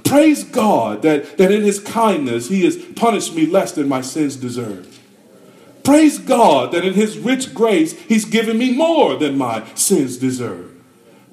[0.04, 4.36] Praise God that, that in his kindness he has punished me less than my sins
[4.36, 5.00] deserve.
[5.84, 10.72] Praise God that in his rich grace he's given me more than my sins deserve.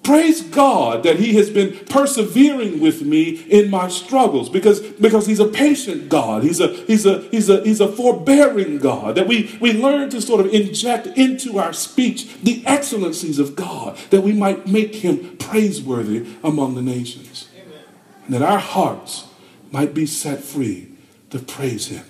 [0.04, 5.40] Praise God that He has been persevering with me in my struggles because, because He's
[5.40, 6.42] a patient God.
[6.42, 9.14] He's a, he's, a, he's, a, he's a forbearing God.
[9.14, 13.96] That we, we learn to sort of inject into our speech the excellencies of God
[14.10, 17.48] that we might make Him praiseworthy among the nations.
[17.56, 17.84] Amen.
[18.26, 19.26] And that our hearts
[19.72, 20.88] might be set free
[21.30, 22.04] to praise Him.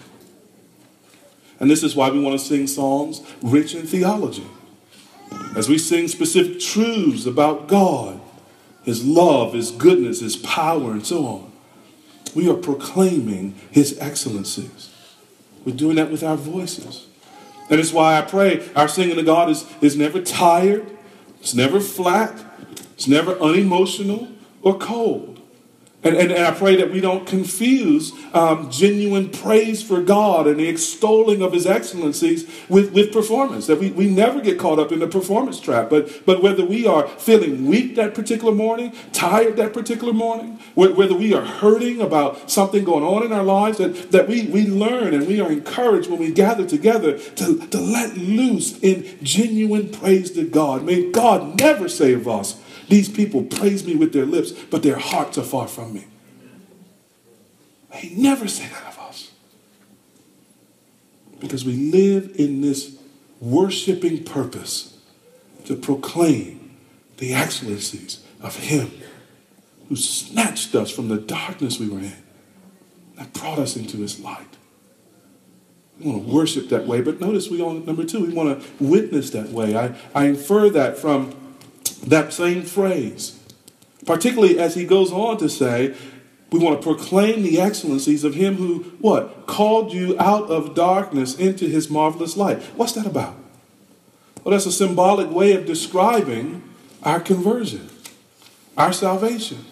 [1.60, 4.46] And this is why we want to sing songs rich in theology
[5.56, 8.20] as we sing specific truths about God,
[8.82, 11.52] His love, His goodness, His power, and so on,
[12.34, 14.90] we are proclaiming His excellencies.
[15.64, 17.06] We're doing that with our voices.
[17.70, 20.90] And it's why I pray our singing to God is, is never tired,
[21.40, 22.44] it's never flat,
[22.94, 24.28] it's never unemotional
[24.62, 25.33] or cold.
[26.04, 30.60] And, and, and, I pray that we don't confuse um, genuine praise for God and
[30.60, 33.66] the extolling of His excellencies with, with performance.
[33.66, 35.88] That we, we never get caught up in the performance trap.
[35.88, 41.14] But, but whether we are feeling weak that particular morning, tired that particular morning, whether
[41.14, 45.14] we are hurting about something going on in our lives, that, that we, we learn
[45.14, 50.30] and we are encouraged when we gather together to, to let loose in genuine praise
[50.32, 50.84] to God.
[50.84, 55.38] May God never of us, these people praise me with their lips, but their hearts
[55.38, 56.06] are far from me.
[57.92, 59.30] He never say that of us.
[61.40, 62.96] Because we live in this
[63.40, 64.98] worshiping purpose
[65.66, 66.76] to proclaim
[67.18, 68.90] the excellencies of Him
[69.88, 72.16] who snatched us from the darkness we were in
[73.16, 74.56] that brought us into His light.
[76.00, 78.84] We want to worship that way, but notice we on number two, we want to
[78.84, 79.76] witness that way.
[79.76, 81.34] I, I infer that from
[82.06, 83.38] that same phrase,
[84.06, 85.94] particularly as he goes on to say,
[86.50, 89.46] we want to proclaim the excellencies of him who, what?
[89.46, 92.62] Called you out of darkness into his marvelous light.
[92.76, 93.36] What's that about?
[94.44, 96.62] Well, that's a symbolic way of describing
[97.02, 97.88] our conversion,
[98.76, 99.64] our salvation.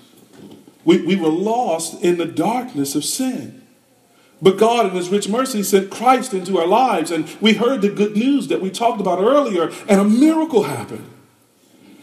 [0.85, 3.63] We, we were lost in the darkness of sin.
[4.41, 7.89] But God, in His rich mercy, sent Christ into our lives, and we heard the
[7.89, 11.09] good news that we talked about earlier, and a miracle happened.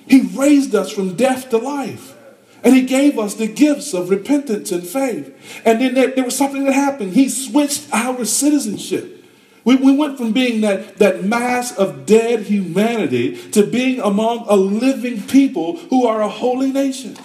[0.10, 2.16] He raised us from death to life.
[2.64, 5.62] And he gave us the gifts of repentance and faith.
[5.64, 7.14] And then there, there was something that happened.
[7.14, 9.24] He switched our citizenship.
[9.64, 14.56] We, we went from being that, that mass of dead humanity to being among a
[14.56, 17.16] living people who are a holy nation.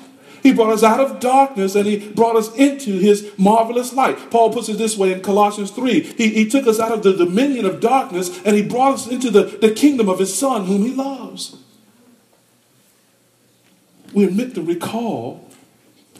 [0.43, 4.31] He brought us out of darkness and he brought us into his marvelous light.
[4.31, 6.01] Paul puts it this way in Colossians 3.
[6.01, 9.31] He, he took us out of the dominion of darkness and he brought us into
[9.31, 11.57] the, the kingdom of his son whom he loves
[14.15, 15.51] we're meant to recall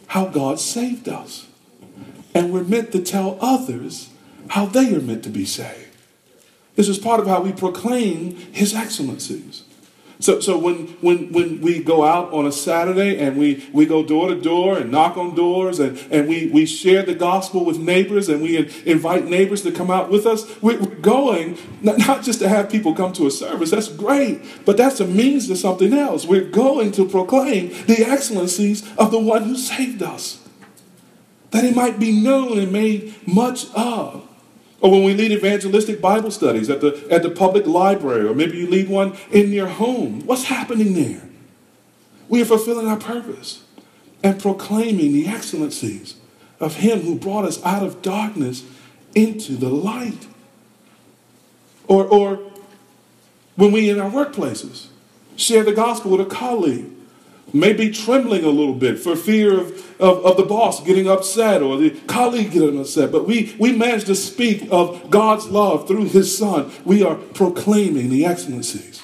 [0.07, 1.47] how God saved us.
[2.33, 4.09] And we're meant to tell others
[4.49, 5.95] how they are meant to be saved.
[6.75, 9.63] This is part of how we proclaim his excellencies.
[10.19, 14.03] So, so when, when, when we go out on a Saturday and we, we go
[14.03, 17.77] door to door and knock on doors and, and we, we share the gospel with
[17.79, 22.49] neighbors and we invite neighbors to come out with us, we're going not just to
[22.49, 26.25] have people come to a service, that's great, but that's a means to something else.
[26.25, 30.47] We're going to proclaim the excellencies of the one who saved us,
[31.51, 34.27] that he might be known and made much of.
[34.81, 38.57] Or when we lead evangelistic Bible studies at the, at the public library, or maybe
[38.57, 41.21] you lead one in your home, what's happening there?
[42.27, 43.63] We are fulfilling our purpose
[44.23, 46.15] and proclaiming the excellencies
[46.59, 48.63] of Him who brought us out of darkness
[49.13, 50.27] into the light.
[51.87, 52.51] Or, or
[53.55, 54.87] when we in our workplaces
[55.35, 56.94] share the gospel with a colleague
[57.55, 61.61] may be trembling a little bit for fear of, of, of, the boss getting upset
[61.61, 63.11] or the colleague getting upset.
[63.11, 66.71] But we, we manage to speak of God's love through his son.
[66.83, 69.01] We are proclaiming the excellencies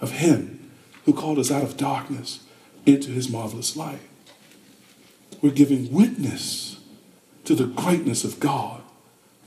[0.00, 0.70] of him
[1.04, 2.40] who called us out of darkness
[2.84, 4.00] into his marvelous light.
[5.40, 6.80] We're giving witness
[7.44, 8.82] to the greatness of God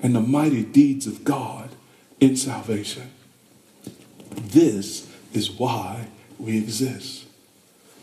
[0.02, 1.70] and the mighty deeds of God
[2.22, 3.12] in salvation.
[4.32, 6.08] This is why
[6.40, 7.21] we exist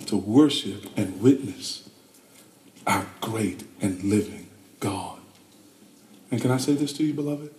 [0.06, 1.88] to worship and witness
[2.86, 4.48] our great and living
[4.80, 5.18] God.
[6.30, 7.54] And can I say this to you, beloved?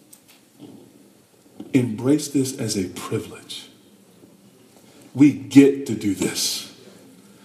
[1.73, 3.69] Embrace this as a privilege.
[5.13, 6.65] We get to do this.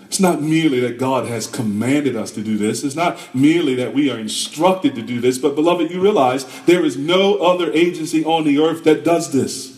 [0.07, 2.85] It's not merely that God has commanded us to do this.
[2.85, 5.39] It's not merely that we are instructed to do this.
[5.39, 9.74] But, beloved, you realize there is no other agency on the earth that does this.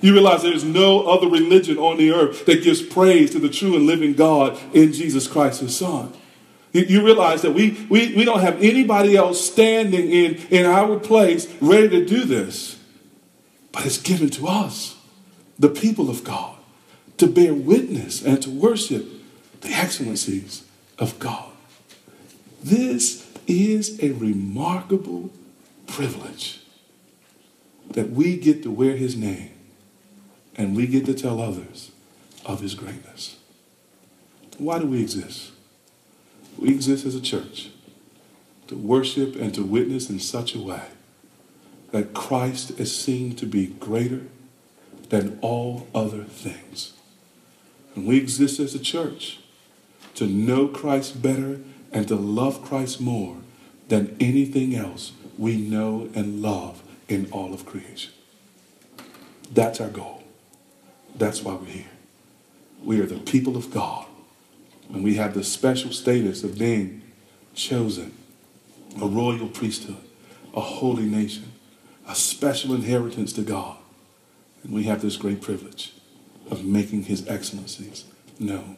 [0.00, 3.76] You realize there's no other religion on the earth that gives praise to the true
[3.76, 6.12] and living God in Jesus Christ, his Son.
[6.72, 11.52] You realize that we, we, we don't have anybody else standing in, in our place
[11.60, 12.78] ready to do this.
[13.72, 14.96] But it's given to us,
[15.58, 16.56] the people of God,
[17.18, 19.06] to bear witness and to worship
[19.60, 20.64] the excellencies
[20.98, 21.50] of God.
[22.62, 25.30] This is a remarkable
[25.86, 26.60] privilege
[27.90, 29.50] that we get to wear his name
[30.60, 31.90] and we get to tell others
[32.44, 33.38] of his greatness.
[34.58, 35.52] Why do we exist?
[36.58, 37.70] We exist as a church
[38.66, 40.82] to worship and to witness in such a way
[41.92, 44.26] that Christ is seen to be greater
[45.08, 46.92] than all other things.
[47.94, 49.38] And we exist as a church
[50.16, 53.38] to know Christ better and to love Christ more
[53.88, 58.12] than anything else we know and love in all of creation.
[59.50, 60.19] That's our goal.
[61.14, 61.90] That's why we're here.
[62.82, 64.06] We are the people of God
[64.92, 67.02] and we have the special status of being
[67.54, 68.16] chosen,
[69.00, 70.02] a royal priesthood,
[70.54, 71.52] a holy nation,
[72.08, 73.76] a special inheritance to God.
[74.64, 75.92] And we have this great privilege
[76.50, 78.04] of making his excellencies
[78.38, 78.76] known.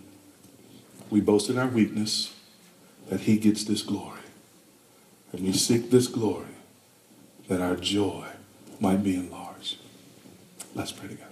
[1.10, 2.34] We boast in our weakness
[3.08, 4.20] that he gets this glory.
[5.32, 6.46] And we seek this glory
[7.48, 8.26] that our joy
[8.80, 9.78] might be enlarged.
[10.74, 11.31] Let's pray together.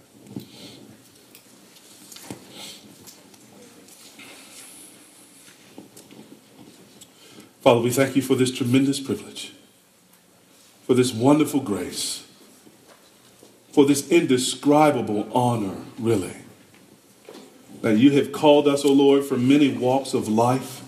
[7.60, 9.52] Father, we thank you for this tremendous privilege,
[10.86, 12.26] for this wonderful grace,
[13.72, 16.36] for this indescribable honor, really,
[17.82, 20.82] that you have called us, O oh Lord, from many walks of life.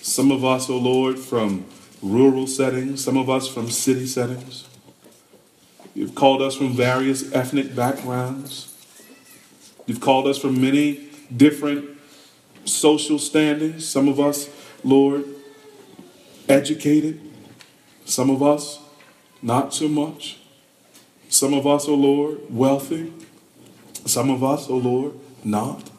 [0.00, 1.66] Some of us, O oh Lord, from
[2.00, 4.66] rural settings, some of us from city settings.
[5.94, 8.74] You've called us from various ethnic backgrounds.
[9.86, 11.98] You've called us from many different
[12.64, 13.86] social standings.
[13.86, 14.48] Some of us,
[14.82, 15.24] Lord,
[16.48, 17.20] educated,
[18.04, 18.80] some of us
[19.42, 20.38] not so much.
[21.28, 23.12] Some of us, oh Lord, wealthy.
[24.06, 25.14] Some of us, oh Lord,
[25.44, 25.90] not.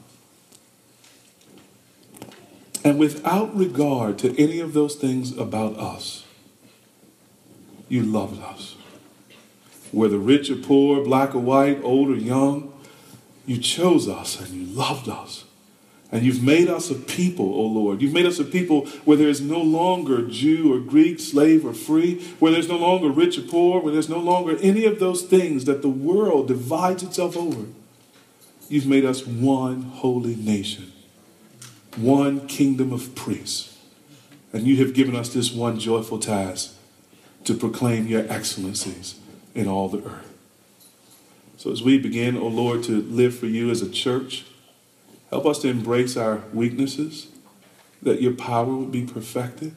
[2.84, 6.26] And without regard to any of those things about us,
[7.90, 8.76] you loved us.
[9.92, 12.74] Whether rich or poor, black or white, old or young,
[13.46, 15.45] you chose us and you loved us.
[16.12, 18.02] And you've made us a people, O Lord.
[18.02, 21.74] You've made us a people where there is no longer Jew or Greek, slave or
[21.74, 25.24] free, where there's no longer rich or poor, where there's no longer any of those
[25.24, 27.66] things that the world divides itself over.
[28.70, 30.92] You've made us one holy nation,
[31.98, 33.78] one kingdom of priests.
[34.54, 36.76] And you have given us this one joyful task
[37.44, 39.20] to proclaim your excellencies
[39.54, 40.34] in all the earth.
[41.58, 44.46] So as we begin, O Lord, to live for you as a church,
[45.36, 47.28] Help us to embrace our weaknesses,
[48.02, 49.76] that your power would be perfected.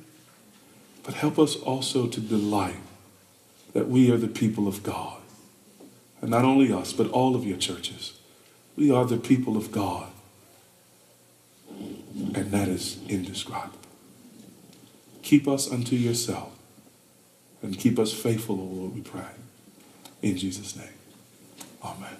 [1.02, 2.76] But help us also to delight
[3.72, 5.20] that we are the people of God.
[6.20, 8.20] And not only us, but all of your churches.
[8.76, 10.12] We are the people of God.
[11.66, 13.80] And that is indescribable.
[15.22, 16.52] Keep us unto yourself
[17.62, 19.32] and keep us faithful, O Lord, we pray.
[20.22, 20.86] In Jesus' name,
[21.82, 22.18] amen.